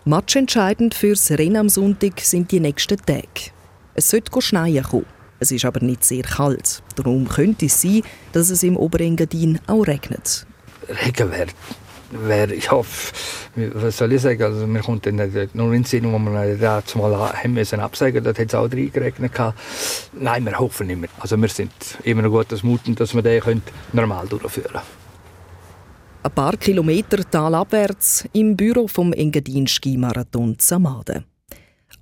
Matchentscheidend 0.05 0.93
fürs 0.93 1.31
Rennen 1.31 1.57
am 1.57 1.69
Sonntag 1.69 2.19
sind 2.19 2.51
die 2.51 2.59
nächsten 2.59 2.97
Tage. 2.97 3.51
Es 3.95 4.09
sollte 4.09 4.41
schneien 4.41 4.83
kommen. 4.83 5.05
Es 5.39 5.51
ist 5.51 5.65
aber 5.65 5.79
nicht 5.79 6.03
sehr 6.03 6.23
kalt. 6.23 6.83
Darum 6.95 7.27
könnte 7.27 7.65
es 7.65 7.81
sein, 7.81 8.01
dass 8.31 8.49
es 8.49 8.63
im 8.63 8.77
Oberengadin 8.77 9.59
auch 9.67 9.87
regnet. 9.87 10.45
Regen 10.87 11.31
wäre 11.31 11.47
wär, 12.19 12.53
ja, 12.53 12.81
was 13.73 13.97
soll 13.97 14.13
ich 14.13 14.21
sagen, 14.21 14.41
also 14.41 14.67
mir 14.67 14.81
kommt 14.81 15.05
dann 15.05 15.15
nur 15.53 15.67
in 15.67 15.81
den 15.81 15.83
Sinn, 15.83 16.11
wo 16.11 16.17
wir 16.19 16.55
das 16.57 16.95
mal 16.95 17.33
haben 17.33 17.53
müssen 17.53 17.79
absagen, 17.79 18.23
dort 18.23 18.39
hat 18.39 18.47
es 18.47 18.55
auch 18.55 18.71
reingeregnet. 18.71 19.31
Nein, 20.13 20.45
wir 20.45 20.59
hoffen 20.59 20.87
nicht 20.87 20.99
mehr. 20.99 21.09
Also 21.19 21.37
wir 21.37 21.49
sind 21.49 21.71
immer 22.03 22.21
noch 22.21 22.31
gutes 22.31 22.63
Muten, 22.63 22.95
dass 22.95 23.13
wir 23.13 23.21
den 23.21 23.61
normal 23.91 24.27
durchführen 24.27 24.73
können. 24.73 24.83
Ein 26.23 26.31
paar 26.31 26.55
Kilometer 26.55 27.29
talabwärts 27.29 28.25
im 28.31 28.55
Büro 28.55 28.87
vom 28.87 29.11
Engadin 29.11 29.67
Skimarathon 29.67 30.55
Samade. 30.57 31.25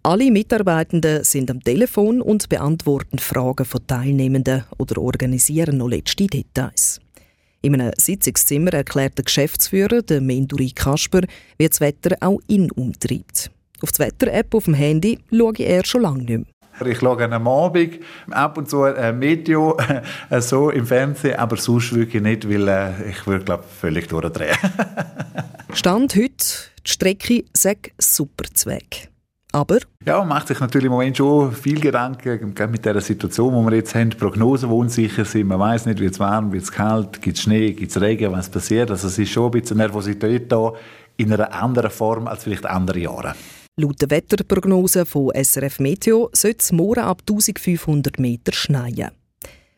Alle 0.03 0.31
Mitarbeitenden 0.31 1.23
sind 1.23 1.51
am 1.51 1.59
Telefon 1.61 2.21
und 2.21 2.47
beantworten 2.49 3.19
Fragen 3.19 3.65
von 3.65 3.85
Teilnehmenden 3.85 4.63
oder 4.77 5.01
organisieren 5.01 5.77
noch 5.77 5.89
letzte 5.89 6.27
Details. 6.27 6.99
In 7.63 7.75
einem 7.75 7.91
Sitzungszimmer 7.95 8.73
erklärt 8.73 9.19
der 9.19 9.25
Geschäftsführer, 9.25 10.01
der 10.01 10.19
Menduri 10.19 10.71
Kasper, 10.71 11.21
wie 11.59 11.67
das 11.67 11.79
Wetter 11.79 12.17
auch 12.19 12.39
ihn 12.47 12.71
umtreibt. 12.71 13.51
Auf 13.81 13.91
die 13.91 13.99
Wetter-App 13.99 14.55
auf 14.55 14.65
dem 14.65 14.73
Handy 14.73 15.19
schaue 15.31 15.59
er 15.59 15.85
schon 15.85 16.01
lange 16.01 16.23
nicht 16.23 16.29
mehr. 16.29 16.91
Ich 16.91 16.97
schaue 16.97 17.31
am 17.31 17.47
Abend 17.47 17.99
ab 18.31 18.57
und 18.57 18.67
zu 18.67 18.81
ein 18.81 19.21
Video 19.21 19.77
äh, 20.31 20.41
so 20.41 20.71
im 20.71 20.87
Fernsehen, 20.87 21.37
aber 21.37 21.55
sonst 21.57 21.93
wirklich 21.93 22.23
nicht, 22.23 22.49
weil 22.49 22.67
äh, 22.67 23.09
ich 23.11 23.27
würde 23.27 23.45
glaube 23.45 23.63
völlig 23.63 24.07
durchdrehen. 24.07 24.57
Stand 25.73 26.15
heute, 26.15 26.45
die 26.87 26.91
Strecke 26.91 27.43
sagt 27.53 27.91
super 27.99 28.45
Zweck. 28.51 29.09
Aber? 29.51 29.77
Ja, 30.03 30.17
man 30.17 30.29
macht 30.29 30.47
sich 30.47 30.59
natürlich 30.59 30.87
im 30.87 30.93
Moment 30.93 31.15
schon 31.15 31.51
viel 31.51 31.79
Gedanken, 31.79 32.55
mit 32.71 32.83
der 32.83 32.99
Situation, 33.01 33.53
die 33.53 33.69
wir 33.69 33.77
jetzt 33.77 33.93
haben, 33.93 34.09
Prognosen, 34.09 34.69
die 34.69 34.75
unsicher 34.75 35.25
sind. 35.25 35.47
Man 35.47 35.59
weiß 35.59 35.85
nicht, 35.85 35.99
wird 35.99 36.13
es 36.13 36.19
warm, 36.19 36.51
wird 36.51 36.63
es 36.63 36.71
kalt, 36.71 37.21
gibt 37.21 37.37
es 37.37 37.43
Schnee, 37.43 37.71
gibt 37.73 37.91
es 37.91 38.01
Regen, 38.01 38.31
was 38.31 38.49
passiert. 38.49 38.89
Also 38.89 39.07
es 39.07 39.19
ist 39.19 39.29
schon 39.29 39.45
ein 39.45 39.51
bisschen 39.51 39.77
Nervosität 39.77 40.51
da 40.51 40.73
in 41.17 41.31
einer 41.31 41.53
anderen 41.53 41.91
Form 41.91 42.25
als 42.25 42.45
vielleicht 42.45 42.65
andere 42.65 42.97
Jahre. 42.97 43.35
Laut 43.79 44.01
der 44.01 44.09
Wetterprognose 44.09 45.05
von 45.05 45.31
SRF 45.35 45.79
Meteo 45.79 46.31
soll 46.33 46.55
es 46.57 46.71
morgen 46.71 47.01
ab 47.01 47.21
1500 47.21 48.19
Meter 48.19 48.53
schneien. 48.53 49.11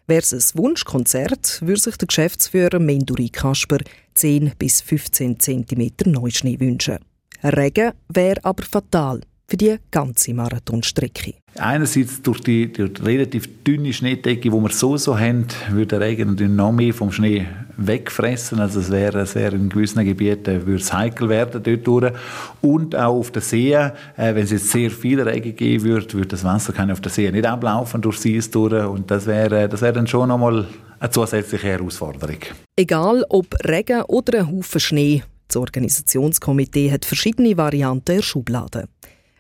Wäre 0.08 0.22
es 0.22 0.32
ein 0.32 0.58
Wunschkonzert, 0.58 1.60
würde 1.66 1.82
sich 1.82 1.98
der 1.98 2.08
Geschäftsführer 2.08 2.80
Menduri 2.80 3.28
Kasper 3.28 3.80
10 4.14 4.54
bis 4.58 4.80
15 4.80 5.42
cm 5.42 5.92
Neuschnee 6.06 6.62
wünschen. 6.62 7.00
Regen 7.44 7.92
wäre 8.08 8.40
aber 8.44 8.64
fatal 8.64 9.20
für 9.48 9.58
die 9.58 9.76
ganze 9.92 10.34
Marathonstrecke. 10.34 11.36
Einerseits 11.56 12.22
durch 12.22 12.42
die, 12.42 12.74
durch 12.74 12.94
die, 12.94 13.02
relativ 13.04 13.64
dünne 13.64 13.94
Schneedecke, 13.94 14.50
die 14.50 14.52
wir 14.52 14.70
so 14.70 14.98
so 14.98 15.20
haben, 15.20 15.46
würde 15.70 16.00
der 16.00 16.00
Regen 16.00 16.30
natürlich 16.30 16.52
noch 16.52 16.72
mehr 16.72 16.94
vom 16.94 17.12
Schnee 17.12 17.46
wegfressen. 17.78 18.60
Also 18.60 18.80
es 18.80 18.92
wäre, 18.92 19.22
es 19.22 19.36
wäre 19.36 19.56
in 19.56 19.70
gewissen 19.70 20.04
Gebieten 20.04 20.66
würde 20.66 20.82
es 20.82 20.92
heikel 20.92 21.30
werden 21.30 21.62
dort 21.62 21.88
durch. 21.88 22.14
Und 22.62 22.96
auch 22.96 23.18
auf 23.20 23.32
der 23.32 23.42
See, 23.42 23.74
äh, 23.74 23.92
wenn 24.16 24.44
es 24.44 24.52
jetzt 24.52 24.70
sehr 24.70 24.90
viel 24.90 25.22
Regen 25.22 25.56
geben 25.56 25.84
würde, 25.84 26.14
würde 26.14 26.30
das 26.30 26.44
Wasser 26.44 26.74
kann 26.74 26.90
auf 26.90 27.02
der 27.02 27.12
See 27.12 27.30
nicht 27.30 27.46
ablaufen 27.46 28.02
durch 28.02 28.20
sie 28.20 28.40
durch. 28.40 28.86
Und 28.86 29.12
das 29.12 29.28
wäre, 29.28 29.70
das 29.70 29.82
wäre 29.82 29.94
dann 29.94 30.08
schon 30.08 30.30
nochmal 30.30 30.66
eine 31.00 31.10
zusätzliche 31.12 31.68
Herausforderung. 31.68 32.40
Egal 32.76 33.26
ob 33.30 33.54
Regen 33.64 34.04
oder 34.04 34.40
ein 34.40 34.52
Haufen 34.52 34.80
Schnee, 34.80 35.24
das 35.48 35.58
Organisationskomitee 35.58 36.92
hat 36.92 37.06
verschiedene 37.06 37.58
Varianten 37.58 38.12
in 38.12 38.18
der 38.18 38.24
Schublade. 38.24 38.88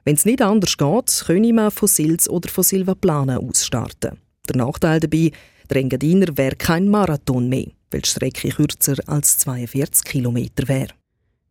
Wenn 0.05 0.15
es 0.15 0.25
nicht 0.25 0.41
anders 0.41 0.77
geht, 0.77 1.23
können 1.25 1.55
man 1.55 1.71
von 1.71 1.87
Sils 1.87 2.29
oder 2.29 2.49
von 2.49 2.63
Silvaplana 2.63 3.37
aus 3.37 3.65
starten. 3.65 4.17
Der 4.49 4.57
Nachteil 4.57 4.99
dabei, 4.99 5.31
der 5.69 5.77
Engadiner 5.77 6.37
wäre 6.37 6.57
kein 6.57 6.89
Marathon 6.89 7.47
mehr, 7.47 7.67
weil 7.89 8.01
die 8.01 8.09
Strecke 8.09 8.49
kürzer 8.49 8.95
als 9.07 9.37
42 9.37 10.03
Kilometer 10.03 10.67
wäre. 10.67 10.89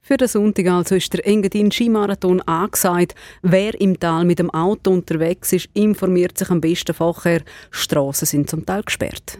Für 0.05 0.17
den 0.17 0.29
Sonntag 0.29 0.67
also 0.67 0.97
ist 0.97 1.13
der 1.13 1.27
Engadin 1.27 1.71
Skimarathon 1.71 2.43
angesagt. 2.43 3.15
Wer 3.41 3.81
im 3.81 3.99
Tal 3.99 4.25
mit 4.25 4.41
dem 4.41 4.51
Auto 4.51 4.91
unterwegs 4.91 5.53
ist, 5.53 5.69
informiert 5.75 6.37
sich 6.37 6.51
am 6.51 6.61
besten 6.61 6.93
vorher. 6.93 7.43
Straßen 7.71 8.27
sind 8.27 8.51
zum 8.51 8.67
Teil 8.67 8.83
gesperrt. 8.83 9.39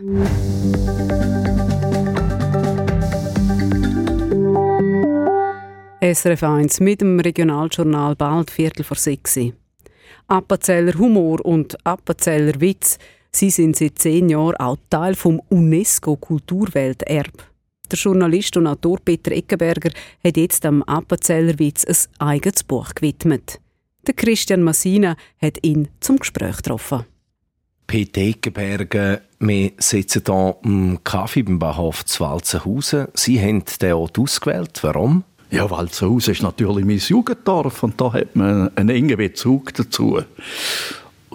SRF 6.03 6.43
1 6.43 6.81
mit 6.81 7.01
dem 7.01 7.21
Regionaljournal 7.21 8.17
bald 8.17 8.51
Viertel 8.51 8.83
vor 8.83 8.97
sechs. 8.97 9.39
Appenzeller 10.27 10.99
Humor 10.99 11.47
und 11.47 11.77
Appenzeller 11.87 12.61
Witz, 12.61 12.99
sie 13.31 13.51
sind 13.51 13.77
seit 13.77 14.01
zehn 14.01 14.29
Jahren 14.29 14.57
auch 14.57 14.79
Teil 14.91 15.15
vom 15.15 15.41
UNESCO 15.49 16.17
Kulturwelterb. 16.17 17.45
Der 17.89 17.97
Journalist 17.97 18.57
und 18.57 18.67
Autor 18.67 18.99
Peter 19.05 19.31
Eckenberger 19.31 19.91
hat 20.25 20.37
jetzt 20.37 20.67
am 20.67 20.83
Appenzeller 20.83 21.57
Witz 21.61 21.85
ein 21.85 22.27
eigenes 22.27 22.65
Buch 22.65 22.97
gewidmet. 22.97 23.61
Der 24.05 24.15
Christian 24.15 24.65
Massina 24.65 25.15
hat 25.41 25.65
ihn 25.65 25.87
zum 26.01 26.19
Gespräch 26.19 26.57
getroffen. 26.57 27.05
Peter 27.87 28.23
Eckenberger, 28.23 29.21
wir 29.39 29.71
sitzen 29.79 30.23
hier 30.27 30.57
am 30.65 30.99
Kaffee 31.05 31.45
beim 31.45 31.61
Bahnhof 31.61 32.05
Zwalzenhausen. 32.07 33.07
Sie 33.15 33.41
haben 33.41 33.63
den 33.81 33.93
Ort 33.93 34.19
ausgewählt. 34.19 34.81
Warum? 34.83 35.23
Ja, 35.53 35.69
Walzenhaus 35.69 36.29
ist 36.29 36.43
natürlich 36.43 36.87
mein 36.87 36.97
Jugenddorf 36.97 37.83
und 37.83 38.01
da 38.01 38.11
hat 38.11 38.35
man 38.35 38.75
einen 38.75 38.89
engen 38.89 39.19
Bezug 39.19 39.75
dazu. 39.75 40.19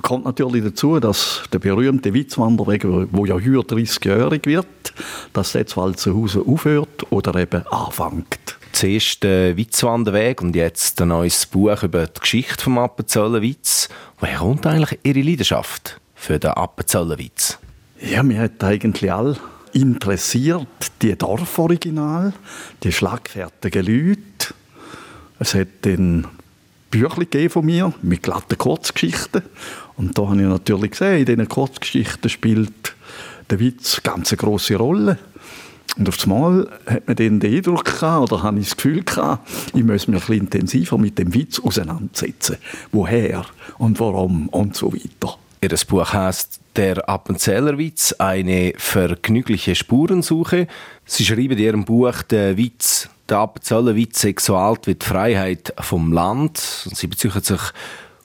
Kommt 0.01 0.25
natürlich 0.25 0.63
dazu, 0.63 0.99
dass 0.99 1.43
der 1.53 1.59
berühmte 1.59 2.11
Witzwanderweg, 2.15 2.83
wo 2.83 3.25
ja 3.25 3.35
heute 3.35 3.75
30-jährig 3.75 4.47
wird, 4.47 4.65
dass 5.33 5.53
jetzt 5.53 5.77
Walzenhausen 5.77 6.47
aufhört 6.47 7.11
oder 7.11 7.35
eben 7.39 7.67
anfängt. 7.67 8.57
Zuerst 8.71 9.21
der 9.21 9.55
Witzwanderweg 9.55 10.41
und 10.41 10.55
jetzt 10.55 10.99
ein 10.99 11.09
neues 11.09 11.45
Buch 11.45 11.83
über 11.83 12.07
die 12.07 12.19
Geschichte 12.19 12.63
vom 12.63 12.79
Appenzellenwitz. 12.79 13.87
Woher 14.19 14.39
kommt 14.39 14.65
eigentlich 14.65 14.99
Ihre 15.03 15.21
Leidenschaft 15.21 16.01
für 16.15 16.39
den 16.39 16.51
Appenzellenwitz? 16.51 17.59
Ja, 18.01 18.23
mir 18.23 18.39
hat 18.39 18.63
eigentlich 18.63 19.13
all 19.13 19.37
interessiert 19.77 20.91
die 21.01 21.15
Dorforiginal, 21.15 22.33
die 22.83 22.91
schlagfertigen 22.91 23.85
Leute. 23.85 24.53
Es 25.39 25.53
hat 25.53 25.67
dann 25.83 26.27
Bücher 26.89 27.49
von 27.49 27.65
mir 27.65 27.93
mit 28.01 28.23
glatten 28.23 28.57
Kurzgeschichten. 28.57 29.43
Und 29.95 30.17
da 30.17 30.27
habe 30.27 30.41
ich 30.41 30.47
natürlich 30.47 30.91
gesehen, 30.91 31.19
in 31.19 31.25
diesen 31.25 31.47
Kurzgeschichten 31.47 32.29
spielt 32.29 32.95
der 33.49 33.59
Witz 33.59 34.01
eine 34.03 34.13
ganz 34.13 34.35
grosse 34.35 34.75
Rolle. 34.75 35.19
Und 35.97 36.09
auf 36.09 36.23
einmal 36.23 36.69
hat 36.85 37.07
man 37.07 37.15
den 37.15 37.41
Eindruck 37.43 37.85
gehabt, 37.85 38.31
oder 38.31 38.43
habe 38.43 38.59
ich 38.59 38.69
das 38.69 38.77
Gefühl 38.77 39.03
gehabt, 39.03 39.49
ich 39.73 39.83
muss 39.83 40.07
mich 40.07 40.29
ein 40.29 40.37
intensiver 40.37 40.97
mit 40.97 41.17
dem 41.17 41.33
Witz 41.33 41.59
auseinandersetzen. 41.59 42.57
Woher 42.91 43.45
und 43.77 43.99
warum 43.99 44.49
und 44.49 44.75
so 44.75 44.93
weiter. 44.93 45.37
Ihr 45.61 45.69
Buch 45.87 46.13
heißt 46.13 46.59
Der 46.77 47.09
Appenzellerwitz, 47.09 48.13
eine 48.19 48.73
vergnügliche 48.77 49.73
Spurensuche. 49.73 50.67
Sie 51.05 51.25
schreiben 51.25 51.53
in 51.53 51.57
Ihrem 51.57 51.85
Buch 51.85 52.21
den 52.21 52.55
Witz, 52.55 53.09
der 53.27 53.39
Appenzellerwitz 53.39 54.21
sei 54.21 54.35
so 54.37 54.55
alt 54.55 54.85
wie 54.85 54.93
die 54.93 55.03
Freiheit 55.03 55.73
vom 55.79 56.13
Land. 56.13 56.59
Sie 56.59 57.07
beziehen 57.07 57.31
sich 57.31 57.59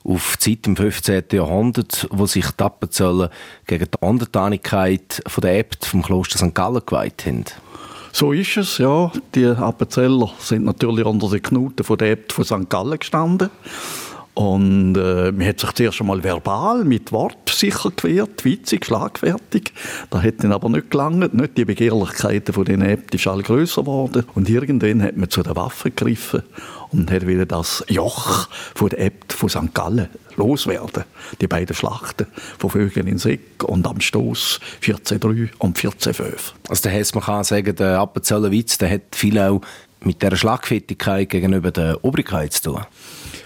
auf 0.03 0.37
die 0.37 0.55
Zeit 0.55 0.67
im 0.67 0.75
15. 0.75 1.23
Jahrhundert, 1.31 2.07
wo 2.11 2.27
sich 2.27 2.45
die 2.51 2.63
Appenzeller 2.63 3.31
gegen 3.65 3.85
die 3.89 4.05
Untertanigkeit 4.05 5.23
der 5.41 5.57
Äbte 5.59 5.89
vom 5.89 6.03
Kloster 6.03 6.37
St. 6.37 6.53
Gallen 6.53 6.83
geweiht 6.85 7.25
haben. 7.25 7.45
So 8.11 8.33
ist 8.33 8.57
es, 8.57 8.77
ja. 8.77 9.11
Die 9.33 9.47
Appenzeller 9.47 10.31
sind 10.37 10.63
natürlich 10.63 11.07
unter 11.07 11.27
den 11.27 11.41
Knuten 11.41 11.97
der 11.97 12.11
Äbte 12.11 12.35
von 12.35 12.45
St. 12.45 12.69
Gallen 12.69 12.99
gestanden. 12.99 13.49
Und 14.33 14.95
äh, 14.97 15.31
man 15.31 15.47
hat 15.47 15.59
sich 15.59 15.71
zuerst 15.73 16.01
einmal 16.01 16.23
verbal 16.23 16.83
mit 16.85 17.11
Wort 17.11 17.49
sicher 17.49 17.91
gewehrt, 17.95 18.43
witzig, 18.43 18.85
schlagfertig. 18.85 19.73
Das 20.09 20.23
hat 20.23 20.43
dann 20.43 20.51
aber 20.51 20.69
nicht 20.69 20.89
gelangt. 20.89 21.35
Nicht 21.35 21.57
die 21.57 21.65
Begehrlichkeiten 21.65 22.53
von 22.53 22.65
den 22.65 22.81
Äbten 22.81 23.19
ist 23.19 23.27
all 23.27 23.43
grösser 23.43 23.81
geworden. 23.81 24.25
Und 24.33 24.49
irgendwann 24.49 25.03
hat 25.03 25.17
man 25.17 25.29
zu 25.29 25.43
der 25.43 25.55
Waffe 25.55 25.91
gegriffen 25.91 26.41
und 26.91 27.11
hat 27.11 27.27
wieder 27.27 27.45
das 27.45 27.83
Joch 27.89 28.47
von 28.73 28.89
der 28.89 29.01
Äbt 29.01 29.33
von 29.33 29.49
St. 29.49 29.73
Gallen 29.73 30.09
loswerden. 30.35 31.03
Die 31.39 31.47
beiden 31.47 31.75
Schlachten 31.75 32.25
von 32.57 32.71
Vögeln 32.71 33.07
in 33.07 33.19
Seck 33.19 33.63
und 33.63 33.85
am 33.85 34.01
Stoß 34.01 34.59
14.3 34.81 35.49
und 35.59 35.77
14.5. 35.77 36.53
Also 36.69 36.83
der 36.83 36.91
heißt, 36.91 37.13
man 37.13 37.23
kann 37.23 37.43
sagen, 37.43 37.75
der 37.75 37.99
Appenzeller 37.99 38.49
Witz, 38.49 38.79
der 38.79 38.89
hat 38.89 39.01
viel 39.11 39.37
auch 39.37 39.61
mit 40.01 40.21
der 40.21 40.35
Schlagfertigkeit 40.35 41.29
gegenüber 41.29 41.71
der 41.71 42.03
Obrigkeit 42.03 42.53
zu 42.53 42.71
tun. 42.71 42.81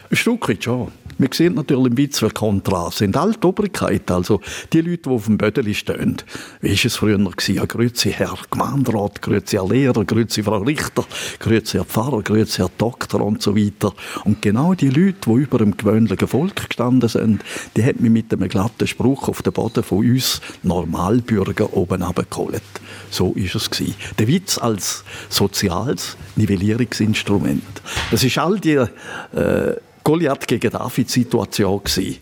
Ein 0.09 0.15
Stück 0.15 0.47
weit 0.47 0.63
schon. 0.63 0.91
Wir 1.17 1.29
sehen 1.33 1.55
natürlich 1.55 1.87
im 1.87 1.97
Witz, 1.97 2.23
Kontrast 2.33 2.99
sind. 2.99 3.17
All 3.17 3.33
die 3.33 3.47
Obrigkeit, 3.47 4.09
also 4.11 4.39
die 4.71 4.81
Leute, 4.81 5.01
die 5.03 5.09
auf 5.09 5.25
dem 5.25 5.37
Bödeli 5.37 5.73
stehen. 5.73 6.17
Wie 6.61 6.69
war 6.69 6.85
es 6.85 6.95
früher 6.95 7.17
gewesen? 7.17 7.55
Ja, 7.55 7.65
grüezi 7.65 8.11
Herr 8.11 8.37
Gemeinderat, 8.51 9.21
grüezi 9.21 9.57
Herr 9.57 9.67
Lehrer, 9.67 10.05
grüezi 10.05 10.43
Frau 10.43 10.59
Richter, 10.59 11.05
grüezi 11.39 11.77
Herr 11.77 11.85
Pfarrer, 11.85 12.21
grüezi 12.21 12.59
Herr 12.59 12.69
Doktor 12.77 13.21
und 13.21 13.41
so 13.41 13.55
weiter. 13.57 13.93
Und 14.25 14.43
genau 14.43 14.75
die 14.75 14.89
Leute, 14.89 15.17
die 15.25 15.41
über 15.41 15.57
dem 15.57 15.75
gewöhnlichen 15.75 16.27
Volk 16.27 16.67
gestanden 16.69 17.09
sind, 17.09 17.43
die 17.75 17.83
hat 17.83 17.99
mich 17.99 18.11
mit 18.11 18.31
einem 18.31 18.47
glatten 18.47 18.85
Spruch 18.85 19.27
auf 19.27 19.41
den 19.41 19.53
Boden 19.53 19.83
von 19.83 19.99
uns 20.07 20.39
Normalbürger 20.61 21.75
oben 21.75 22.03
abgeholt. 22.03 22.61
So 23.09 23.33
ist 23.33 23.55
es 23.55 23.71
gewesen. 23.71 23.95
Der 24.19 24.27
Witz 24.27 24.59
als 24.59 25.03
soziales 25.29 26.15
Nivellierungsinstrument. 26.35 27.81
Das 28.11 28.23
ist 28.23 28.37
all 28.37 28.59
die 28.59 28.75
äh, 28.75 29.75
Goliath 30.07 30.47
gegen 30.47 30.71
David-Situation 30.71 31.83
gewesen. 31.83 32.15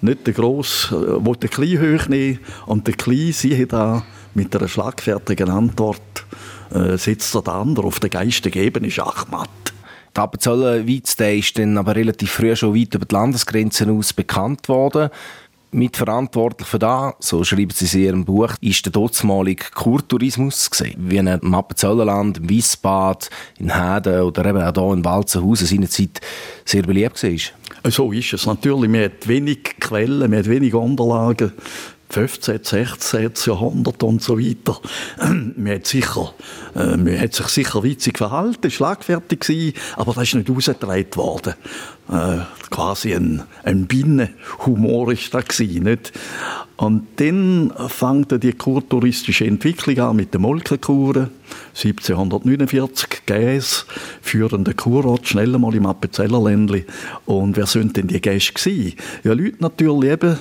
Nicht 0.00 0.28
der 0.28 0.32
Gross, 0.32 0.92
äh, 0.92 0.94
wo 0.94 1.34
der 1.34 1.50
Klein 1.50 1.80
hochnehmen 1.80 2.38
und 2.66 2.86
der 2.86 2.94
Klein, 2.94 3.32
siehe 3.32 3.66
da, 3.66 4.04
mit 4.34 4.54
einer 4.54 4.68
schlagfertigen 4.68 5.50
Antwort 5.50 6.24
äh, 6.72 6.96
setzt 6.96 7.34
er 7.34 7.42
der 7.42 7.54
andere 7.54 7.88
auf 7.88 7.98
der 7.98 8.10
geistigen 8.10 8.62
Ebene 8.62 8.92
Schachmatt. 8.92 9.50
Der 10.14 10.22
Appenzellenwitz 10.22 11.16
der 11.16 11.34
ist 11.34 11.58
dann 11.58 11.78
aber 11.78 11.96
relativ 11.96 12.30
früh 12.30 12.54
schon 12.54 12.76
weit 12.76 12.94
über 12.94 13.06
die 13.06 13.14
Landesgrenzen 13.14 13.90
aus 13.90 14.12
bekannt 14.12 14.68
worden. 14.68 15.10
Mitverantwortlich 15.74 16.68
für 16.68 16.78
das, 16.78 17.14
so 17.20 17.42
schreiben 17.44 17.70
sie 17.74 17.98
in 17.98 18.04
ihrem 18.04 18.24
Buch, 18.26 18.54
ist 18.60 18.84
der 18.84 18.92
dortmalige 18.92 19.64
Kurtourismus 19.74 20.70
gesehen, 20.70 20.96
wie 20.98 21.16
im 21.16 21.54
Appenzellerland, 21.54 22.38
im 22.38 22.48
Wiesbad, 22.50 23.30
in 23.58 23.74
Heden 23.74 24.20
oder 24.20 24.44
eben 24.44 24.62
auch 24.62 24.74
hier 24.74 24.92
in 24.92 25.04
Walzenhausen 25.04 25.66
seinerzeit 25.66 26.20
sehr 26.66 26.82
beliebt 26.82 27.22
war. 27.22 27.90
So 27.90 28.12
ist 28.12 28.34
es. 28.34 28.46
Natürlich, 28.46 28.90
man 28.90 29.04
hat 29.04 29.26
wenig 29.26 29.80
Quellen, 29.80 30.30
man 30.30 30.38
hat 30.38 30.48
wenig 30.48 30.74
Unterlagen. 30.74 31.52
15., 32.12 32.60
16. 32.62 33.32
Jahrhundert 33.46 34.02
und 34.02 34.20
so 34.20 34.38
weiter. 34.38 34.78
man, 35.56 35.74
hat 35.74 35.86
sicher, 35.86 36.34
äh, 36.74 36.96
man 36.98 37.18
hat 37.18 37.32
sich 37.32 37.46
sicher 37.46 37.82
witzig 37.82 38.18
verhalten, 38.18 38.70
schlagfertig 38.70 39.40
gewesen, 39.40 39.72
aber 39.96 40.12
das 40.12 40.24
ist 40.24 40.34
nicht 40.34 40.50
ausgetragen 40.50 41.16
worden. 41.16 41.54
Äh, 42.10 42.40
quasi 42.68 43.14
ein, 43.14 43.44
ein 43.64 43.86
Binnenhumor 43.86 45.12
ist 45.12 45.32
das 45.32 45.46
gewesen, 45.46 45.84
nicht? 45.84 46.12
Und 46.76 47.06
dann 47.16 47.72
fängt 47.88 48.42
die 48.42 48.52
kurtouristische 48.52 49.46
Entwicklung 49.46 49.98
an 50.00 50.16
mit 50.16 50.34
den 50.34 50.42
Molkenkuren. 50.42 51.30
1749 51.74 53.24
Gäs, 53.24 53.86
führende 54.20 54.74
Kurort, 54.74 55.28
schnell 55.28 55.56
mal 55.58 55.74
im 55.74 55.86
Appenzellerländli. 55.86 56.84
Und 57.24 57.56
wer 57.56 57.66
sind 57.66 57.96
denn 57.96 58.08
die 58.08 58.20
Gäste 58.20 58.54
gewesen? 58.54 58.94
Ja, 59.22 59.32
Leute 59.32 59.56
natürlich 59.60 60.10
eben, 60.10 60.38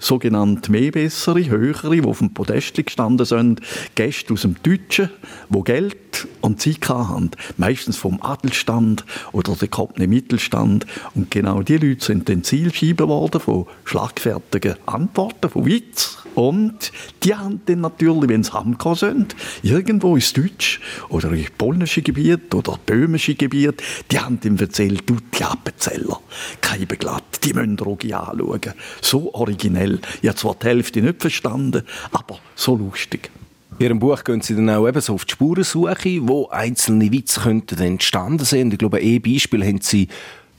sogenannte 0.00 0.72
mehr 0.72 0.90
bessere, 0.90 1.48
höhere, 1.48 1.90
die 1.90 2.02
auf 2.02 2.18
dem 2.18 2.34
Podest 2.34 2.74
gestanden 2.74 3.26
sind, 3.26 3.60
Gäste 3.94 4.32
aus 4.32 4.42
dem 4.42 4.56
Deutschen, 4.62 5.10
die 5.48 5.62
Geld 5.62 6.26
und 6.40 6.60
Zeit 6.60 6.88
hatten, 6.88 7.30
meistens 7.56 7.96
vom 7.96 8.20
Adelstand 8.22 9.04
oder 9.32 9.54
der 9.54 9.68
gehobenen 9.68 10.10
Mittelstand. 10.10 10.86
Und 11.14 11.30
genau 11.30 11.62
die 11.62 11.76
Leute 11.76 12.04
sind 12.04 12.28
dann 12.28 12.42
Zielscheiben 12.42 13.08
worden 13.08 13.40
von 13.40 13.66
schlagfertigen 13.84 14.76
Antworten, 14.86 15.50
von 15.50 15.66
Witz. 15.66 16.18
Und 16.34 16.92
die 17.22 17.34
haben 17.34 17.60
dann 17.66 17.80
natürlich, 17.80 18.28
wenn 18.28 18.42
sie 18.42 18.52
heimgekommen 18.52 18.98
sind, 18.98 19.36
irgendwo 19.62 20.14
ins 20.14 20.32
Deutsch 20.32 20.80
oder 21.08 21.32
ins 21.32 21.50
polnische 21.50 22.02
Gebiet 22.02 22.54
oder 22.54 22.78
böhmische 22.86 23.34
Gebiet, 23.34 23.82
die 24.10 24.18
haben 24.18 24.38
ihm 24.44 24.56
erzählt, 24.56 25.02
du, 25.06 25.16
die 25.36 25.44
Appenzeller, 25.44 26.20
kein 26.60 26.86
Beglatt, 26.86 27.44
die 27.44 27.52
müssen 27.52 27.76
Drogi 27.76 28.14
anschauen. 28.14 28.74
So 29.02 29.34
originell. 29.34 29.89
Ich 30.22 30.28
habe 30.28 30.38
zwar 30.38 30.56
die 30.60 30.66
Hälfte 30.66 31.02
nicht 31.02 31.20
verstanden, 31.20 31.82
aber 32.12 32.38
so 32.54 32.76
lustig. 32.76 33.30
In 33.78 33.86
Ihrem 33.86 33.98
Buch 33.98 34.22
gehen 34.24 34.42
Sie 34.42 34.54
dann 34.54 34.68
auch 34.68 34.86
eben 34.86 35.00
so 35.00 35.14
auf 35.14 35.24
die 35.24 35.32
Spurensuche, 35.32 36.28
wo 36.28 36.48
einzelne 36.48 37.10
Witze 37.10 37.40
könnten 37.40 37.80
entstanden 37.80 38.44
sein. 38.44 38.70
Ich 38.70 38.78
glaube, 38.78 38.98
ein 38.98 39.22
Beispiel 39.22 39.64
haben 39.64 39.80
Sie 39.80 40.08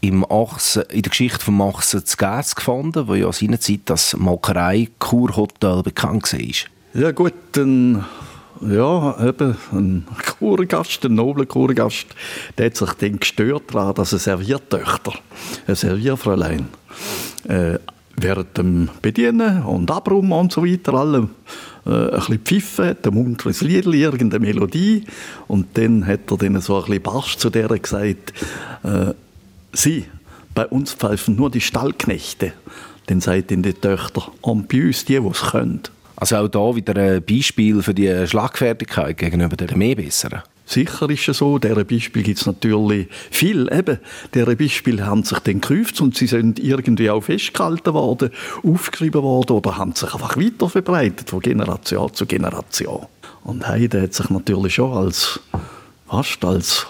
im 0.02 0.26
Achsen, 0.26 0.84
in 0.90 1.04
der 1.04 1.12
Geschichte 1.12 1.46
von 1.46 1.62
Achsen 1.62 2.04
zu 2.04 2.18
Gas 2.18 2.56
gefunden, 2.56 3.08
wo 3.08 3.14
ja 3.14 3.32
seinerzeit 3.32 3.82
das 3.86 4.18
Molkerei-Kurhotel 4.18 5.84
bekannt 5.84 6.34
war. 6.34 7.02
Ja 7.02 7.12
gut, 7.12 7.34
dann 7.52 8.06
ja, 8.62 9.28
eben, 9.28 9.56
ein 9.72 10.06
Kurgast, 10.40 11.06
ein 11.06 11.16
nobler 11.16 11.46
Kurgast, 11.46 12.08
der 12.58 12.68
hat 12.68 12.78
sich 12.78 12.92
dann 12.94 13.20
gestört 13.20 13.74
daran, 13.74 13.96
dass 13.96 14.14
eine 14.14 14.20
Serviertöchter, 14.20 15.14
ein 15.68 15.76
Servierfräulein, 15.76 16.68
äh, 17.48 17.80
während 18.22 18.58
dem 18.58 18.90
Bedienen 19.02 19.64
und 19.64 19.90
Abräumen 19.90 20.32
und 20.32 20.52
so 20.52 20.66
weiter, 20.66 20.94
alle 20.94 21.30
äh, 21.86 21.90
ein 21.90 22.12
bisschen 22.12 22.40
pfiffen, 22.40 22.86
hat, 22.86 23.08
ein 23.08 23.14
munteres 23.14 23.62
Lied, 23.62 23.86
irgendeine 23.86 24.46
Melodie. 24.46 25.04
Und 25.48 25.78
dann 25.78 26.06
hat 26.06 26.32
er 26.32 26.38
dann 26.38 26.62
so 26.62 26.78
ein 26.78 26.86
bisschen 26.86 27.02
barsch 27.02 27.38
zu 27.38 27.50
der 27.50 27.68
gesagt, 27.68 28.34
äh, 28.84 29.14
Sie, 29.74 30.06
bei 30.54 30.66
uns 30.68 30.94
pfeifen 30.94 31.36
nur 31.36 31.50
die 31.50 31.62
Stallknechte. 31.62 32.54
Dann 33.08 33.22
seid 33.22 33.52
ihr 33.52 33.58
die 33.58 33.74
Töchter 33.74 34.32
und 34.42 34.68
bei 34.68 34.86
uns 34.86 35.06
die, 35.06 35.20
die 35.20 35.28
es 35.28 35.42
können. 35.42 35.82
Also 36.16 36.38
auch 36.38 36.48
da 36.48 36.76
wieder 36.76 36.96
ein 36.96 37.24
Beispiel 37.24 37.82
für 37.82 37.94
die 37.94 38.28
Schlagfertigkeit 38.28 39.18
gegenüber 39.18 39.56
den 39.56 39.78
Mehrbesseren. 39.78 40.42
Sicher 40.72 41.10
ist 41.10 41.28
es 41.28 41.38
so. 41.38 41.58
Dieser 41.58 41.84
Beispiel 41.84 42.24
gibt 42.24 42.40
es 42.40 42.46
natürlich 42.46 43.08
viel. 43.30 43.70
Eben, 43.72 44.00
diese 44.34 44.56
Beispiele 44.56 45.06
haben 45.06 45.24
sich 45.24 45.40
dann 45.40 45.60
gerufen 45.60 46.04
und 46.04 46.18
sie 46.18 46.28
sind 46.28 46.60
irgendwie 46.60 47.10
auch 47.10 47.22
festgehalten 47.22 47.94
worden, 47.94 48.30
aufgeschrieben 48.64 49.22
worden 49.22 49.58
oder 49.58 49.78
haben 49.78 49.94
sich 49.94 50.14
einfach 50.14 50.38
weiter 50.38 50.70
verbreitet 50.70 51.30
von 51.30 51.42
Generation 51.42 52.14
zu 52.14 52.26
Generation. 52.26 53.06
Und 53.44 53.68
Heide 53.68 54.04
hat 54.04 54.14
sich 54.14 54.30
natürlich 54.30 54.76
schon 54.76 54.94
als, 54.94 55.40
fast 56.08 56.46
als 56.46 56.88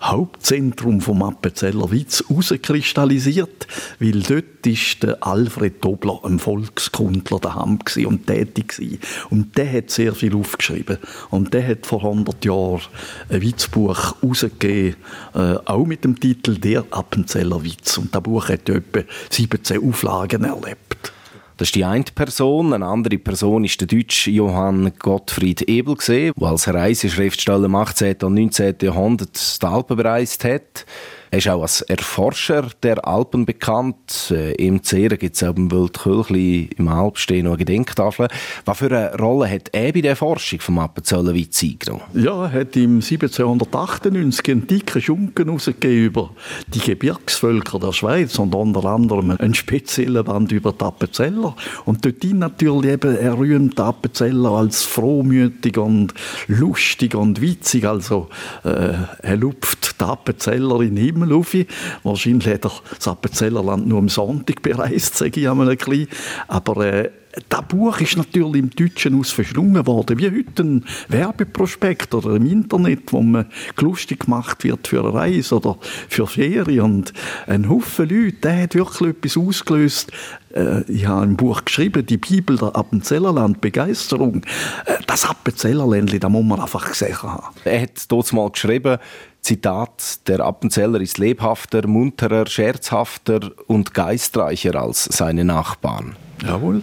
Hauptzentrum 0.00 1.00
vom 1.00 1.22
Appenzeller 1.22 1.90
Witz 1.90 2.24
herauskristallisiert, 2.28 3.66
weil 3.98 4.22
dort 4.22 4.66
ist 4.66 5.02
der 5.02 5.22
Alfred 5.26 5.84
Dobler, 5.84 6.20
ein 6.24 6.38
Volkskundler, 6.38 7.38
daheim 7.38 7.78
und 8.06 8.26
tätig 8.26 8.68
gewesen. 8.68 8.98
Und 9.28 9.58
der 9.58 9.72
hat 9.72 9.90
sehr 9.90 10.14
viel 10.14 10.34
aufgeschrieben. 10.34 10.98
Und 11.30 11.52
der 11.52 11.66
hat 11.66 11.86
vor 11.86 12.02
100 12.04 12.44
Jahren 12.44 12.80
ein 13.28 13.42
Witzbuch 13.42 14.14
herausgegeben, 14.20 14.96
äh, 15.34 15.56
auch 15.64 15.84
mit 15.84 16.04
dem 16.04 16.18
Titel 16.18 16.56
«Der 16.58 16.84
Appenzeller 16.90 17.62
Witz». 17.62 17.98
Und 17.98 18.14
das 18.14 18.22
Buch 18.22 18.48
hat 18.48 18.68
etwa 18.68 19.00
17 19.30 19.86
Auflagen 19.86 20.44
erlebt. 20.44 21.12
Das 21.60 21.68
ist 21.68 21.74
die 21.74 21.84
eine 21.84 22.04
Person. 22.14 22.72
Eine 22.72 22.86
andere 22.86 23.18
Person 23.18 23.64
ist 23.64 23.78
der 23.82 23.86
deutsche 23.86 24.30
Johann 24.30 24.92
Gottfried 24.98 25.60
Ebel, 25.68 25.94
der 26.06 26.32
als 26.40 26.66
Reiseschriftsteller 26.72 27.66
im 27.66 27.74
18. 27.74 28.16
und 28.22 28.32
19. 28.32 28.76
Jahrhundert 28.80 29.62
die 29.62 29.66
Alpen 29.66 29.98
bereist 29.98 30.42
hat. 30.44 30.86
Er 31.32 31.38
ist 31.38 31.46
auch 31.48 31.62
als 31.62 31.82
Erforscher 31.82 32.66
der 32.82 33.06
Alpen 33.06 33.46
bekannt. 33.46 34.32
Äh, 34.32 34.54
Im 34.54 34.82
Zehren 34.82 35.16
gibt 35.16 35.36
es 35.36 35.42
im 35.42 35.70
Wildkölchli 35.70 36.70
im 36.76 36.88
Alpstehen 36.88 37.44
noch 37.44 37.52
eine 37.52 37.58
Gedenktafel. 37.58 38.26
Was 38.64 38.78
für 38.78 38.86
eine 38.86 39.16
Rolle 39.16 39.48
hat 39.48 39.68
er 39.70 39.92
bei 39.92 40.00
der 40.00 40.16
Forschung 40.16 40.58
vom 40.58 40.80
Appenzellenwitz 40.80 41.62
eingenommen? 41.62 42.02
Ja, 42.14 42.46
er 42.46 42.52
hat 42.52 42.74
im 42.74 42.96
1798 42.96 44.50
einen 44.50 44.66
dicken 44.66 45.00
Schunken 45.00 45.44
herausgegeben 45.46 46.04
über 46.06 46.30
die 46.66 46.80
Gebirgsvölker 46.80 47.78
der 47.78 47.92
Schweiz 47.92 48.36
und 48.40 48.52
unter 48.52 48.84
anderem 48.86 49.30
einen 49.30 49.54
speziellen 49.54 50.24
Band 50.24 50.50
über 50.50 50.72
die 50.72 50.84
Appenzeller. 50.84 51.54
Und 51.84 52.04
dort 52.04 52.24
natürlich 52.24 52.90
eben, 52.90 53.16
er 53.16 53.36
die 53.36 53.78
Appenzeller 53.78 54.50
als 54.50 54.82
frohmütig 54.82 55.78
und 55.78 56.12
lustig 56.48 57.14
und 57.14 57.40
witzig. 57.40 57.86
Also, 57.86 58.28
äh, 58.64 58.94
er 59.22 59.36
lupft 59.36 60.00
die 60.00 60.04
Appenzeller 60.04 60.80
in 60.80 60.96
Himmel 60.96 61.19
Himmel 61.20 61.32
auf. 61.32 61.56
Wahrscheinlich 62.02 62.46
hat 62.48 62.64
er 62.64 62.72
das 62.94 63.08
Appenzellerland 63.08 63.86
nur 63.86 63.98
am 63.98 64.08
Sonntag 64.08 64.62
bereist, 64.62 65.16
sage 65.16 65.40
ich 65.40 65.48
einmal 65.48 65.68
ein 65.68 65.76
bisschen. 65.76 66.08
Aber 66.48 66.84
äh, 66.84 67.10
das 67.48 67.62
Buch 67.68 68.00
ist 68.00 68.16
natürlich 68.16 68.62
im 68.62 68.70
Deutschen 68.70 69.18
aus 69.18 69.30
verschlungen 69.30 69.86
worden, 69.86 70.18
wie 70.18 70.30
heute 70.30 70.62
ein 70.62 70.84
Werbeprospekt 71.08 72.12
oder 72.14 72.34
im 72.34 72.46
Internet, 72.46 73.12
wo 73.12 73.22
man 73.22 73.46
lustig 73.78 74.20
gemacht 74.20 74.64
wird 74.64 74.88
für 74.88 75.00
eine 75.00 75.14
Reise 75.14 75.56
oder 75.56 75.78
für 76.08 76.26
Ferien. 76.26 76.80
Und 76.80 77.12
ein 77.46 77.68
Haufen 77.68 78.08
Leute, 78.08 78.36
der 78.42 78.62
hat 78.62 78.74
wirklich 78.74 79.10
etwas 79.10 79.36
ausgelöst. 79.36 80.12
Äh, 80.54 80.82
ich 80.90 81.06
habe 81.06 81.22
ein 81.22 81.36
Buch 81.36 81.64
geschrieben, 81.64 82.04
die 82.04 82.16
Bibel 82.16 82.56
der 82.56 82.74
Appenzellerland, 82.74 83.60
Begeisterung. 83.60 84.42
Äh, 84.86 84.94
das 85.06 85.28
Appenzellerländli, 85.28 86.18
da 86.18 86.28
muss 86.28 86.44
man 86.44 86.60
einfach 86.60 86.88
gesehen 86.88 87.22
haben. 87.22 87.54
Er 87.64 87.82
hat 87.82 88.10
dort 88.10 88.32
mal 88.32 88.50
geschrieben, 88.50 88.98
Zitat, 89.42 90.28
der 90.28 90.40
Appenzeller 90.40 91.00
ist 91.00 91.18
lebhafter, 91.18 91.86
munterer, 91.86 92.46
scherzhafter 92.46 93.50
und 93.66 93.94
geistreicher 93.94 94.74
als 94.74 95.04
seine 95.04 95.44
Nachbarn. 95.44 96.16
Jawohl. 96.42 96.82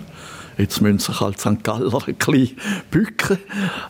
Jetzt 0.57 0.81
müssen 0.81 0.99
sich 0.99 1.21
halt 1.21 1.39
St. 1.39 1.63
Galler 1.63 2.01
ein 2.07 2.15
bisschen 2.15 2.57
bücken. 2.89 3.37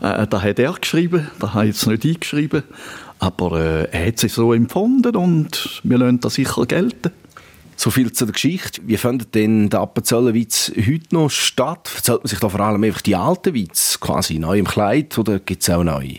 Äh, 0.01 0.27
da 0.27 0.41
hat 0.41 0.59
er 0.59 0.73
geschrieben, 0.73 1.29
da 1.39 1.53
habe 1.53 1.65
ich 1.65 1.75
jetzt 1.75 1.87
nicht 1.87 2.05
eingeschrieben. 2.05 2.63
Aber 3.19 3.59
äh, 3.59 3.89
er 3.91 4.07
hat 4.07 4.19
sich 4.19 4.33
so 4.33 4.53
empfunden 4.53 5.15
und 5.15 5.81
wir 5.83 5.97
lassen 5.97 6.19
das 6.19 6.35
sicher 6.35 6.65
gelten. 6.65 7.11
So 7.77 7.91
viel 7.91 8.11
zu 8.11 8.25
der 8.25 8.33
Geschichte. 8.33 8.81
Wie 8.85 8.97
findet 8.97 9.35
denn 9.35 9.69
der 9.69 9.81
Appenzellenwitz 9.81 10.71
heute 10.75 11.15
noch 11.15 11.29
statt? 11.29 11.89
Erzählt 11.95 12.19
man 12.19 12.27
sich 12.27 12.39
da 12.39 12.49
vor 12.49 12.59
allem 12.59 12.83
einfach 12.83 13.01
die 13.01 13.15
alten 13.15 13.53
Witze, 13.53 13.99
quasi 13.99 14.39
neu 14.39 14.59
im 14.59 14.65
Kleid, 14.65 15.17
oder 15.17 15.39
gibt 15.39 15.61
es 15.61 15.69
auch 15.69 15.83
neue? 15.83 16.17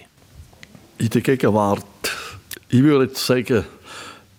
In 0.98 1.10
der 1.10 1.20
Gegenwart, 1.20 1.84
ich 2.70 2.82
würde 2.82 3.06
jetzt 3.06 3.24
sagen, 3.24 3.64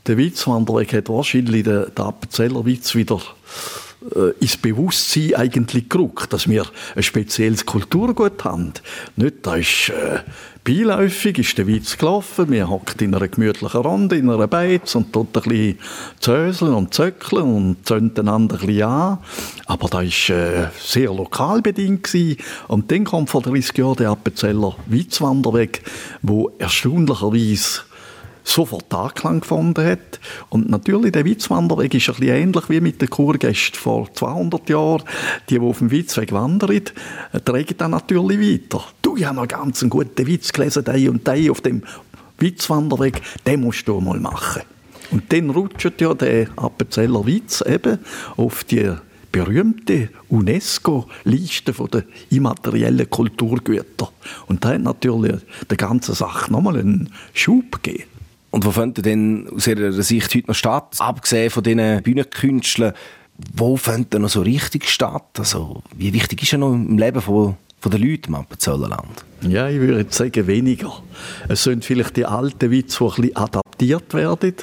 der 0.07 0.17
Witzwanderweg 0.17 0.93
hat 0.93 1.09
wahrscheinlich 1.09 1.63
den, 1.63 1.85
den 1.95 2.05
Appenzellerwitz 2.05 2.95
wieder 2.95 3.21
äh, 4.15 4.31
ins 4.39 4.57
Bewusstsein 4.57 5.35
eigentlich 5.35 5.89
gerückt, 5.89 6.31
dass 6.31 6.47
wir 6.47 6.65
ein 6.95 7.03
spezielles 7.03 7.65
Kulturgut 7.65 8.43
haben. 8.43 8.73
Nicht, 9.15 9.45
da 9.45 9.55
ist 9.55 9.89
äh, 9.89 10.19
beiläufig, 10.63 11.39
ist 11.39 11.57
der 11.57 11.67
Witz 11.67 11.97
gelaufen, 11.97 12.49
wir 12.49 12.69
hockt 12.69 13.01
in 13.01 13.13
einer 13.13 13.27
gemütlichen 13.27 13.81
Runde, 13.81 14.17
in 14.17 14.29
einer 14.29 14.47
Beiz 14.47 14.95
und 14.95 15.11
tut 15.11 15.35
ein 15.35 15.77
bisschen 16.27 16.73
und 16.73 16.93
zöckeln 16.93 17.43
und 17.43 17.87
zünden 17.87 18.29
einander 18.29 18.59
ein 18.61 18.81
an. 18.81 19.17
Aber 19.65 19.89
da 19.89 19.97
war 19.97 20.03
äh, 20.03 20.69
sehr 20.79 21.13
lokal 21.13 21.61
bedingt 21.61 22.03
gewesen. 22.03 22.37
Und 22.67 22.91
dann 22.91 23.03
kommt 23.03 23.29
vor 23.29 23.41
30 23.41 23.77
Jahren 23.77 23.97
der 23.97 24.11
Appenzeller 24.11 24.75
Witzwanderweg, 24.87 25.81
wo 26.21 26.51
erstaunlicherweise 26.57 27.81
sofort 28.43 28.93
Anklang 28.93 29.41
gefunden 29.41 29.85
hat. 29.85 30.19
Und 30.49 30.69
natürlich, 30.69 31.11
der 31.11 31.25
Witzwanderweg 31.25 31.93
ist 31.93 32.09
ein 32.09 32.15
bisschen 32.15 32.35
ähnlich 32.35 32.69
wie 32.69 32.81
mit 32.81 33.01
den 33.01 33.09
Kurgästen 33.09 33.79
vor 33.79 34.13
200 34.13 34.69
Jahren. 34.69 35.03
Die, 35.49 35.59
die 35.59 35.65
auf 35.65 35.79
dem 35.79 35.91
Witzweg 35.91 36.31
wandern, 36.31 36.81
tragen 37.45 37.75
dann 37.77 37.91
natürlich 37.91 38.39
weiter. 38.39 38.83
Du, 39.01 39.17
ich 39.17 39.25
habe 39.25 39.35
noch 39.35 39.47
ganz 39.47 39.81
einen 39.81 39.89
guten 39.89 40.27
Witz 40.27 40.51
gelesen, 40.51 40.83
der 40.83 41.09
und 41.09 41.25
der 41.27 41.51
auf 41.51 41.61
dem 41.61 41.83
Witzwanderweg, 42.37 43.21
den 43.45 43.61
musst 43.61 43.87
du 43.87 43.99
mal 43.99 44.19
machen. 44.19 44.61
Und 45.11 45.31
dann 45.33 45.49
rutscht 45.49 45.99
ja 45.99 46.13
der 46.13 46.47
Appenzeller 46.55 47.25
Witz 47.25 47.63
eben 47.65 47.99
auf 48.37 48.63
die 48.63 48.93
berühmte 49.31 50.09
UNESCO-Liste 50.29 51.73
der 51.73 52.03
immateriellen 52.29 53.09
Kulturgüter. 53.09 54.11
Und 54.47 54.63
da 54.63 54.69
hat 54.69 54.81
natürlich 54.81 55.41
der 55.69 55.77
ganzen 55.77 56.15
Sache 56.15 56.51
nochmal 56.51 56.77
einen 56.77 57.13
Schub 57.33 57.83
gegeben. 57.83 58.05
Und 58.51 58.65
wo 58.65 58.71
findet 58.71 59.05
denn 59.05 59.47
aus 59.55 59.67
Ihrer 59.67 59.91
Sicht 59.91 60.33
heute 60.33 60.47
noch 60.47 60.55
statt? 60.55 60.95
Abgesehen 60.99 61.49
von 61.49 61.63
diesen 61.63 62.01
Bühnenkünstlern, 62.01 62.93
wo 63.55 63.77
findet 63.77 64.13
er 64.13 64.19
noch 64.19 64.29
so 64.29 64.41
richtig 64.41 64.89
statt? 64.89 65.27
Also, 65.37 65.83
wie 65.95 66.13
wichtig 66.13 66.43
ist 66.43 66.53
er 66.53 66.59
noch 66.59 66.73
im 66.73 66.97
Leben 66.97 67.21
von, 67.21 67.57
von 67.79 67.91
den 67.91 68.01
Leuten 68.01 68.29
im 68.29 68.35
Appenzellerland? 68.35 69.25
Ja, 69.41 69.69
ich 69.69 69.79
würde 69.79 70.05
sagen 70.09 70.47
weniger. 70.47 71.01
Es 71.47 71.63
sind 71.63 71.85
vielleicht 71.85 72.17
die 72.17 72.25
alten 72.25 72.71
Witze, 72.71 72.97
die 72.99 73.03
ein 73.05 73.15
bisschen 73.15 73.35
adaptiert 73.35 74.13
werden 74.13 74.55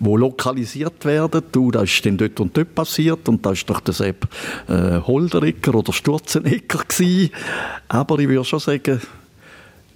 wo 0.00 0.16
lokalisiert 0.16 1.04
werden. 1.04 1.42
Du, 1.52 1.70
das 1.70 1.84
ist 1.84 2.06
dann 2.06 2.16
dort 2.16 2.38
und 2.40 2.56
dort 2.56 2.74
passiert 2.74 3.28
und 3.28 3.44
das 3.44 3.54
ist 3.54 3.70
doch 3.70 3.80
der 3.80 3.94
Sepp 3.94 4.28
äh, 4.68 5.00
Holdericker 5.00 5.74
oder 5.74 5.92
Sturzenegger 5.92 6.84
gewesen. 6.86 7.30
Aber 7.88 8.18
ich 8.18 8.28
würde 8.28 8.44
schon 8.44 8.60
sagen, 8.60 9.00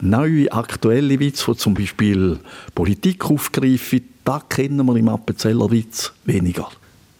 neue, 0.03 0.53
aktuelle 0.53 1.19
Witze, 1.19 1.53
die 1.53 1.57
zum 1.57 1.75
Beispiel 1.75 2.38
Politik 2.75 3.25
aufgreifen, 3.31 4.03
da 4.25 4.41
kennen 4.49 4.85
wir 4.87 4.97
im 4.97 5.09
Appenzeller 5.09 5.71
Witz 5.71 6.12
weniger. 6.25 6.69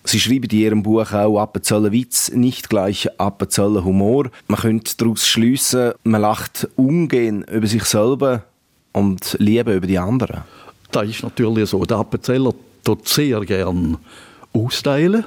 Sie 0.05 0.18
schreiben 0.18 0.49
in 0.51 0.59
Ihrem 0.59 0.83
Buch 0.83 1.12
auch 1.12 1.38
Appenzeller 1.38 1.92
Witz, 1.92 2.31
nicht 2.33 2.68
gleich 2.68 3.09
Appenzeller 3.18 3.85
Humor. 3.85 4.31
Man 4.49 4.61
könnte 4.61 4.97
daraus 4.97 5.27
schliessen, 5.27 5.92
man 6.03 6.23
lacht 6.23 6.68
ungern 6.77 7.45
über 7.45 7.66
sich 7.66 7.85
selber 7.85 8.42
und 8.92 9.37
Liebe 9.38 9.75
über 9.75 9.87
die 9.87 9.99
anderen. 9.99 10.42
Das 10.90 11.09
ist 11.09 11.23
natürlich 11.23 11.71
so. 11.71 11.85
Der 11.85 11.99
Appenzeller 11.99 12.53
tut 12.85 13.09
sehr 13.09 13.40
gern 13.42 13.97
austeilen 14.53 15.25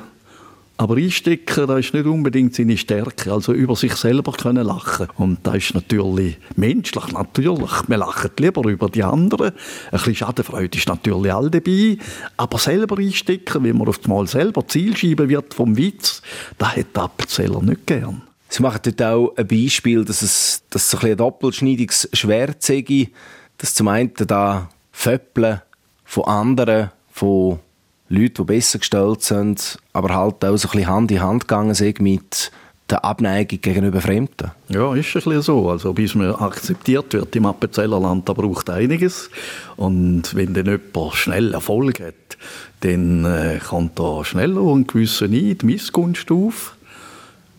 aber 0.78 0.98
einstecken, 0.98 1.68
das 1.68 1.80
ist 1.80 1.94
nicht 1.94 2.06
unbedingt 2.06 2.54
seine 2.54 2.78
Stärke. 2.78 3.32
Also 3.32 3.54
über 3.54 3.76
sich 3.76 3.96
selber 3.96 4.34
können 4.34 4.66
lachen. 4.66 5.08
Und 5.16 5.40
das 5.44 5.56
ist 5.56 5.74
natürlich 5.74 6.38
menschlich, 6.56 7.12
natürlich. 7.14 7.72
Wir 7.88 7.98
lachen 7.98 8.32
lieber 8.38 8.70
über 8.70 8.90
die 8.90 9.04
anderen. 9.04 9.52
Ein 9.52 9.92
bisschen 9.92 10.16
Schadenfreude 10.16 10.78
ist 10.78 10.88
natürlich 10.88 11.34
all 11.34 11.50
dabei. 11.50 11.98
Aber 12.36 12.58
selber 12.58 12.98
einstecken, 12.98 13.64
wenn 13.64 13.78
man 13.78 13.88
auf 13.88 14.00
einmal 14.04 14.28
selber 14.28 14.68
Zielscheibe 14.68 15.30
wird 15.30 15.54
vom 15.54 15.78
Witz, 15.78 16.22
das 16.58 16.76
hat 16.76 16.96
der 16.96 17.04
Appenzeller 17.04 17.62
nicht 17.62 17.88
gern. 17.88 18.24
Sie 18.50 18.62
machen 18.62 18.82
dort 18.84 19.02
auch 19.02 19.34
ein 19.38 19.48
Beispiel, 19.48 20.04
dass 20.04 20.22
es, 20.22 20.64
dass 20.70 20.90
so 20.90 20.98
ein, 21.00 21.12
ein 21.12 21.18
doppelschneidiges 21.18 22.10
Schwert 22.14 22.62
sei, 22.64 23.10
dass 23.58 23.74
zum 23.74 23.88
einen 23.88 24.14
da 24.16 24.70
Föppeln 24.92 25.62
von 26.04 26.24
anderen, 26.26 26.92
von 27.12 27.60
Leute, 28.08 28.34
die 28.34 28.44
besser 28.44 28.80
gestellt 28.80 29.24
sind, 29.24 29.80
aber 29.94 30.14
halt 30.16 30.46
auch 30.46 30.58
so 30.58 30.68
ein 30.68 30.72
bisschen 30.72 30.88
Hand 30.88 31.12
in 31.12 31.22
Hand 31.22 31.48
gegangen 31.48 31.74
sind 31.74 32.02
mit 32.02 32.52
der 32.90 33.04
Abneigung 33.04 33.62
gegenüber 33.62 34.00
Fremden. 34.00 34.52
Ja, 34.70 34.94
ist 34.94 35.08
ein 35.08 35.14
bisschen 35.14 35.42
so. 35.42 35.70
Also 35.70 35.94
bis 35.94 36.14
man 36.14 36.36
akzeptiert 36.36 37.14
wird 37.14 37.36
im 37.36 37.48
Appenzellerland, 37.48 38.30
da 38.30 38.34
braucht 38.34 38.70
einiges. 38.70 39.32
Und 39.76 40.36
wenn 40.36 40.54
dann 40.54 40.68
jemand 40.68 41.16
schnell 41.16 41.54
Erfolg 41.54 42.00
hat, 42.00 42.38
dann 42.82 43.26
äh, 43.26 43.60
kommt 43.60 43.98
da 43.98 44.24
schneller 44.24 44.62
und 44.62 44.88
gewisse 44.88 45.26
Neid, 45.28 45.64
Missgunst 45.64 46.30
auf. 46.32 46.76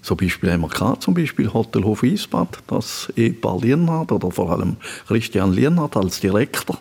So 0.01 0.15
Beispiel 0.15 0.53
haben 0.53 0.61
wir 0.61 0.69
gehabt, 0.69 1.03
zum 1.03 1.15
Beispiel 1.15 1.53
Hotelhof 1.53 2.05
Isbad, 2.05 2.61
das 2.69 3.13
Ehepaar 3.17 3.59
Lienhardt 3.59 4.13
oder 4.13 4.31
vor 4.31 4.53
allem 4.53 4.77
Christian 5.09 5.53
Lienhardt 5.53 5.97
als 5.97 6.21
Direktor 6.21 6.79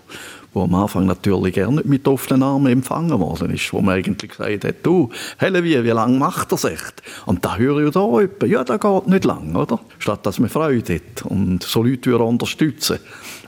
wo 0.55 0.63
am 0.63 0.73
Anfang 0.73 1.05
natürlich 1.05 1.53
gerne 1.53 1.75
nicht 1.75 1.85
mit 1.85 2.07
offenen 2.07 2.41
Armen 2.41 2.71
empfangen 2.71 3.19
worden 3.19 3.51
ist, 3.51 3.73
wo 3.73 3.81
man 3.81 3.95
eigentlich 3.95 4.31
gesagt 4.31 4.63
hat, 4.63 4.75
du, 4.83 5.09
Hellewie, 5.37 5.83
wie 5.83 5.89
lange 5.89 6.17
macht 6.17 6.53
das 6.53 6.63
echt? 6.63 7.03
Und 7.25 7.43
da 7.43 7.57
höre 7.57 7.85
ich 7.85 7.91
da 7.91 8.21
etwa, 8.21 8.45
ja, 8.45 8.63
das 8.63 8.79
geht 8.79 9.07
nicht 9.07 9.25
lang, 9.25 9.53
oder? 9.53 9.81
Statt 9.99 10.25
dass 10.25 10.39
man 10.39 10.49
Freude 10.49 10.95
hat 10.95 11.25
und 11.25 11.61
so 11.61 11.83
Leute 11.83 12.09
würde 12.09 12.23
unterstützen. 12.23 12.99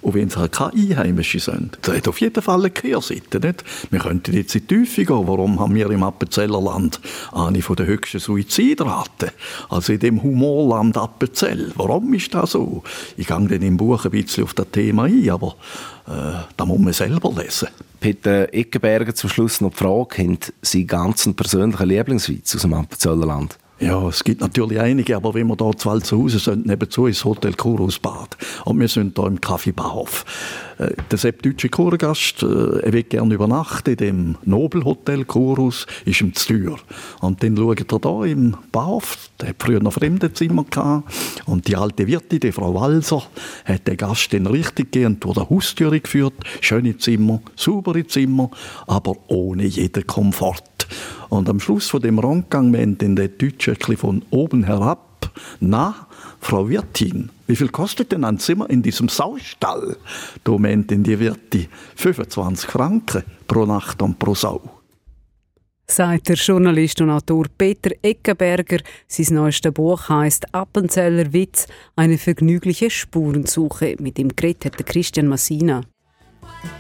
Und 0.02 0.14
wenn 0.14 0.36
halt 0.36 0.52
keine 0.52 0.74
Einheimischen 0.74 1.40
sind, 1.40 1.78
das 1.82 1.98
hat 1.98 2.08
auf 2.08 2.22
jeden 2.22 2.42
Fall 2.42 2.60
eine 2.60 2.70
Kehrseite, 2.70 3.40
nicht? 3.40 3.64
Wir 3.90 4.00
könnten 4.00 4.34
jetzt 4.34 4.56
in 4.56 4.68
die 4.68 4.76
Tiefe 4.76 5.06
gehen, 5.06 5.28
warum 5.28 5.60
haben 5.60 5.76
wir 5.76 5.90
im 5.90 6.04
Appenzellerland 6.04 7.00
eine 7.32 7.62
von 7.62 7.76
der 7.76 7.86
höchsten 7.86 8.20
Suizidraten? 8.20 9.32
Also 9.70 9.94
in 9.94 10.00
dem 10.00 10.24
Humorland 10.24 10.98
Appenzell. 10.98 11.72
Warum 11.76 12.14
ist 12.14 12.34
das 12.34 12.52
so? 12.52 12.84
Ich 13.16 13.28
gehe 13.28 13.38
dann 13.38 13.62
im 13.62 13.78
Buch 13.78 14.06
ein 14.06 14.12
bisschen 14.12 14.44
auf 14.44 14.54
das 14.54 14.68
Thema 14.72 15.04
ein, 15.04 15.30
aber 15.30 15.56
äh, 16.08 16.44
da 16.56 16.66
muss 16.66 16.80
man 16.80 16.94
selber 16.94 17.32
lesen. 17.32 17.70
Peter 18.00 18.54
Eckenberger, 18.54 19.16
zum 19.16 19.30
Schluss 19.30 19.62
noch 19.62 19.72
die 19.72 19.78
Frage, 19.78 20.18
haben 20.24 20.38
Sie 20.62 20.86
ganz 20.86 21.28
persönlichen 21.36 21.88
Lieblingswitz 21.88 22.56
aus 22.56 22.62
dem 22.62 22.74
Appenzellerland? 22.74 23.58
Ja, 23.80 24.08
es 24.08 24.24
gibt 24.24 24.42
natürlich 24.42 24.80
einige, 24.80 25.16
aber 25.16 25.36
wenn 25.36 25.46
wir 25.46 25.56
da 25.56 25.72
zu 25.72 25.92
Hause 25.92 26.40
sind, 26.40 26.66
nebenzu 26.66 27.06
ist 27.06 27.24
Hotel 27.24 27.54
Kurus 27.54 28.00
Bad. 28.00 28.36
Und 28.66 28.80
wir 28.80 28.88
sind 28.88 29.16
da 29.20 29.28
im 29.28 29.40
Café 29.40 29.72
Bauhof. 29.72 30.26
Äh, 30.80 30.96
der 31.12 31.18
Sepp 31.20 31.44
deutsche 31.44 31.70
Kurgast, 31.70 32.42
äh, 32.42 32.80
er 32.80 32.92
will 32.92 33.04
gerne 33.04 33.36
übernachten 33.36 33.92
in 33.92 33.98
dem 33.98 34.36
Nobelhotel 34.46 35.26
Kurus, 35.26 35.86
ist 36.06 36.22
ihm 36.22 36.34
zu. 36.34 36.76
Und 37.22 37.44
dann 37.44 37.56
schaut 37.56 37.92
er 37.92 38.00
da 38.00 38.24
im 38.24 38.58
Bauhof, 38.72 39.30
der 39.40 39.50
hat 39.50 39.58
früher 39.60 39.80
noch 39.80 39.94
Fremdenzimmer 39.94 40.64
gehabt. 40.64 41.14
Und 41.46 41.68
die 41.68 41.76
alte 41.76 42.08
Wirtin, 42.08 42.40
die 42.40 42.52
Frau 42.52 42.74
Walser, 42.74 43.22
hat 43.66 43.88
den 43.88 43.98
Gast 43.98 44.34
dann 44.34 44.48
richtig 44.48 44.92
gegeben 44.92 45.20
durch 45.20 45.38
die 45.38 45.50
Haustür 45.54 45.92
geführt. 46.00 46.34
Schöne 46.62 46.98
Zimmer, 46.98 47.42
saubere 47.56 48.08
Zimmer, 48.08 48.50
aber 48.88 49.14
ohne 49.28 49.66
jeden 49.66 50.08
Komfort. 50.08 50.77
Und 51.30 51.50
am 51.50 51.60
Schluss 51.60 51.90
von 51.90 52.02
dem 52.02 52.20
Rundgang 52.20 52.72
meint 52.72 53.02
dann 53.02 53.16
der 53.16 53.28
Deutsche 53.28 53.76
von 53.98 54.24
oben 54.30 54.64
herab, 54.64 55.32
na, 55.60 56.08
Frau 56.40 56.70
Wirtin, 56.70 57.30
wie 57.48 57.56
viel 57.56 57.70
kostet 57.70 58.12
denn 58.12 58.24
ein 58.24 58.40
Zimmer 58.40 58.70
in 58.70 58.82
diesem 58.82 59.10
Saustall? 59.10 59.98
Da 60.44 60.58
meint 60.58 60.92
denn 60.92 61.04
die 61.04 61.20
Wirtin 61.20 61.68
25 61.96 62.70
Franken 62.70 63.24
pro 63.48 63.66
Nacht 63.66 64.02
und 64.02 64.20
pro 64.20 64.36
Sau. 64.36 64.62
Sagt 65.90 66.28
der 66.28 66.36
Journalist 66.36 67.00
und 67.00 67.10
Autor 67.10 67.46
Peter 67.58 67.92
Eckenberger. 68.02 68.80
Sein 69.08 69.36
neuestes 69.36 69.72
Buch 69.72 70.10
heißt 70.10 70.54
Appenzeller 70.54 71.32
Witz, 71.32 71.66
eine 71.96 72.18
vergnügliche 72.18 72.90
Spurensuche. 72.90 73.96
Mit 74.00 74.18
dem 74.18 74.36
Gerät 74.36 74.66
hat 74.66 74.86
Christian 74.86 75.28
Massina. 75.28 75.84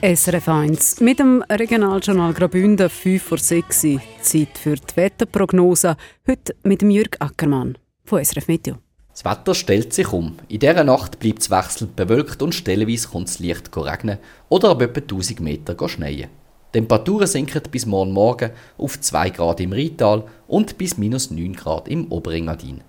SRF 0.01 0.47
1 0.47 1.01
mit 1.01 1.19
dem 1.19 1.43
Regionaljournal 1.49 2.33
Graubünden 2.33 2.89
5 2.89 3.23
vor 3.23 3.37
6 3.37 3.81
Zeit 4.21 4.57
für 4.57 4.75
die 4.75 4.95
Wetterprognose. 4.95 5.97
Heute 6.27 6.55
mit 6.63 6.81
dem 6.81 6.91
Jürg 6.91 7.17
Ackermann 7.19 7.77
von 8.03 8.23
SRF 8.23 8.47
Meteo. 8.47 8.75
Das 9.11 9.25
Wetter 9.25 9.55
stellt 9.55 9.93
sich 9.93 10.13
um. 10.13 10.35
In 10.47 10.59
dieser 10.59 10.83
Nacht 10.83 11.19
bleibt 11.19 11.41
es 11.41 11.49
wechselnd 11.49 11.95
bewölkt 11.95 12.41
und 12.43 12.53
stellenweise 12.53 13.07
kommt 13.07 13.29
es 13.29 13.39
leicht 13.39 13.75
regnen 13.75 14.19
oder 14.49 14.69
ab 14.69 14.81
etwa 14.81 15.01
1000 15.01 15.39
Meter 15.39 15.89
schneien. 15.89 16.29
Die 16.29 16.79
Temperaturen 16.79 17.25
sinken 17.25 17.63
bis 17.71 17.85
morgen 17.85 18.11
Morgen 18.11 18.51
auf 18.77 18.99
2 18.99 19.31
Grad 19.31 19.59
im 19.59 19.73
Rheintal 19.73 20.23
und 20.47 20.77
bis 20.77 20.97
minus 20.97 21.31
9 21.31 21.53
Grad 21.53 21.87
im 21.87 22.11
Oberengadin. 22.11 22.81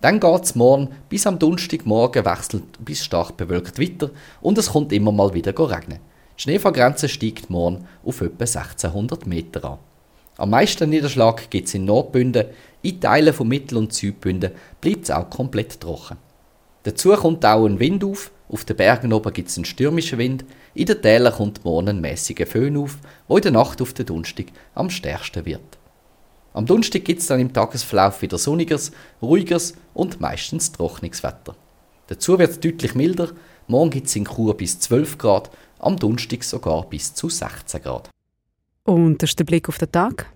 Dann 0.00 0.20
geht 0.20 0.44
es 0.44 0.54
morgen 0.54 0.88
bis 1.08 1.26
am 1.26 1.38
Donnerstagmorgen 1.38 2.24
wechselnd 2.24 2.84
bis 2.84 3.04
stark 3.04 3.36
bewölkt 3.36 3.80
weiter 3.80 4.10
und 4.40 4.56
es 4.56 4.70
kommt 4.70 4.92
immer 4.92 5.12
mal 5.12 5.34
wieder 5.34 5.52
regnen. 5.58 5.98
Die 6.38 6.42
Schneefallgrenze 6.42 7.08
steigt 7.08 7.50
morgen 7.50 7.88
auf 8.04 8.20
etwa 8.20 8.44
1600 8.44 9.26
Meter 9.26 9.64
an. 9.64 9.78
Am 10.36 10.50
meisten 10.50 10.88
Niederschlag 10.88 11.50
gibt 11.50 11.66
es 11.66 11.74
in 11.74 11.84
Nordbünden, 11.84 12.46
in 12.80 13.00
Teilen 13.00 13.34
von 13.34 13.48
Mittel- 13.48 13.76
und 13.78 13.92
Südbünden 13.92 14.52
bleibt 14.80 15.02
es 15.02 15.10
auch 15.10 15.28
komplett 15.30 15.80
trocken. 15.80 16.16
Dazu 16.84 17.10
kommt 17.14 17.44
auch 17.44 17.66
ein 17.66 17.80
Wind 17.80 18.04
auf, 18.04 18.30
auf 18.48 18.64
den 18.64 18.76
Bergen 18.76 19.12
oben 19.12 19.32
gibt 19.32 19.48
es 19.48 19.56
einen 19.56 19.64
stürmischen 19.64 20.18
Wind, 20.18 20.44
in 20.74 20.86
den 20.86 21.02
Tälern 21.02 21.34
kommt 21.34 21.64
morgen 21.64 21.88
ein 21.88 22.00
mäßiger 22.00 22.46
Föhn 22.46 22.76
auf, 22.76 22.98
wo 23.26 23.36
in 23.36 23.42
der 23.42 23.52
Nacht 23.52 23.82
auf 23.82 23.92
den 23.92 24.06
Dunstig 24.06 24.52
am 24.76 24.90
stärksten 24.90 25.44
wird. 25.44 25.76
Am 26.52 26.66
Dunstig 26.66 27.04
gibt 27.04 27.20
es 27.20 27.26
dann 27.26 27.40
im 27.40 27.52
Tagesverlauf 27.52 28.22
wieder 28.22 28.38
sonniges, 28.38 28.92
ruhiges 29.20 29.74
und 29.92 30.20
meistens 30.20 30.70
trockenes 30.70 31.24
Wetter. 31.24 31.56
Dazu 32.06 32.38
wird 32.38 32.52
es 32.52 32.60
deutlich 32.60 32.94
milder, 32.94 33.30
morgen 33.66 33.90
gibt 33.90 34.06
es 34.06 34.16
in 34.16 34.24
Chur 34.24 34.56
bis 34.56 34.78
12 34.80 35.18
Grad, 35.18 35.50
am 35.78 35.96
Dunstig 35.96 36.44
sogar 36.44 36.88
bis 36.88 37.14
zu 37.14 37.28
16 37.28 37.82
Grad. 37.82 38.10
Und 38.84 39.22
das 39.22 39.30
ist 39.30 39.38
der 39.38 39.44
Blick 39.44 39.68
auf 39.68 39.78
den 39.78 39.92
Tag. 39.92 40.32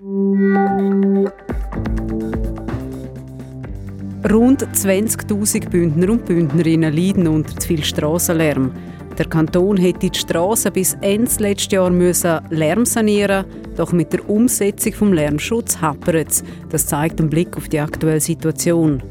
Rund 4.31 4.63
20.000 4.63 5.69
Bündner 5.69 6.11
und 6.11 6.25
Bündnerinnen 6.27 6.95
leiden 6.95 7.27
unter 7.27 7.57
zu 7.57 7.69
viel 7.69 7.85
Strassenlärm. 7.85 8.73
Der 9.19 9.27
Kanton 9.27 9.77
hätte 9.77 10.11
die 10.11 10.19
Straßen 10.19 10.73
bis 10.73 10.97
Ende 11.01 11.31
letztes 11.39 11.73
Jahr 11.73 11.91
müssen 11.91 12.41
Lärm 12.51 12.87
sanieren 12.87 13.45
doch 13.77 13.93
mit 13.93 14.13
der 14.13 14.29
Umsetzung 14.29 14.93
vom 14.93 15.13
Lärmschutz 15.13 15.81
hapert 15.81 16.29
es. 16.31 16.45
Das 16.69 16.87
zeigt 16.87 17.21
ein 17.21 17.31
Blick 17.31 17.57
auf 17.57 17.69
die 17.69 17.81
aktuelle 17.81 18.21
Situation. 18.21 19.03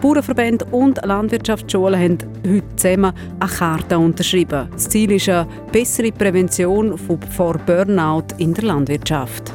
Bauernverbände 0.00 0.64
und 0.72 1.04
Landwirtschaftsschulen 1.04 1.98
haben 1.98 2.18
heute 2.46 2.76
zusammen 2.76 3.12
eine 3.40 3.50
Karte 3.50 3.98
unterschrieben. 3.98 4.68
Das 4.72 4.88
Ziel 4.88 5.12
ist 5.12 5.28
eine 5.28 5.46
bessere 5.72 6.12
Prävention 6.12 6.98
vor 6.98 7.58
Burnout 7.66 8.26
in 8.38 8.52
der 8.54 8.64
Landwirtschaft. 8.64 9.52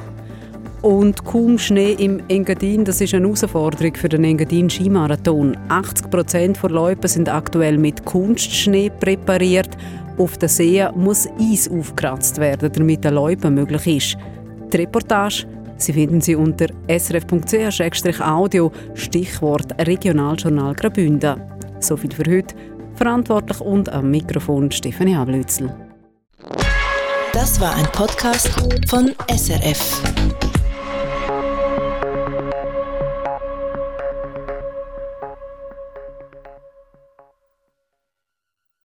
Und 0.82 1.24
kaum 1.26 1.60
Schnee 1.60 1.94
im 1.94 2.24
Engadin, 2.28 2.84
das 2.84 3.02
ist 3.02 3.14
eine 3.14 3.26
Herausforderung 3.26 3.96
für 3.96 4.10
den 4.10 4.24
Engadin 4.24 4.68
Skimarathon. 4.68 5.56
80 5.70 6.10
Prozent 6.10 6.60
der 6.64 6.72
Loipen 6.72 7.08
sind 7.08 7.30
aktuell 7.30 7.78
mit 7.78 8.04
Kunstschnee 8.04 8.90
präpariert. 8.90 9.70
Auf 10.18 10.40
den 10.40 10.50
Seen 10.50 10.90
muss 10.96 11.28
Eis 11.40 11.70
aufgekratzt 11.70 12.40
werden, 12.40 12.72
damit 12.74 13.04
der 13.04 13.12
Loipen 13.12 13.54
möglich 13.54 14.16
ist. 14.16 14.18
Die 14.74 14.78
Reportage 14.78 15.46
Sie 15.82 15.94
finden 15.94 16.22
sie 16.22 16.36
unter 16.36 16.68
srf.ch-audio, 16.88 18.72
Stichwort 18.94 19.74
Regionaljournal 19.88 20.76
Graubünden. 20.76 21.42
So 21.80 21.98
viel 21.98 22.12
für 22.12 22.30
heute. 22.30 22.56
Verantwortlich 22.96 23.60
und 23.62 23.90
am 23.90 24.12
Mikrofon 24.12 24.70
Stefanie 24.72 25.16
Ablützel. 25.16 25.74
Das 27.34 27.60
war 27.60 27.74
ein 27.76 27.86
Podcast 27.94 28.50
von 28.88 29.12
SRF. 29.28 30.51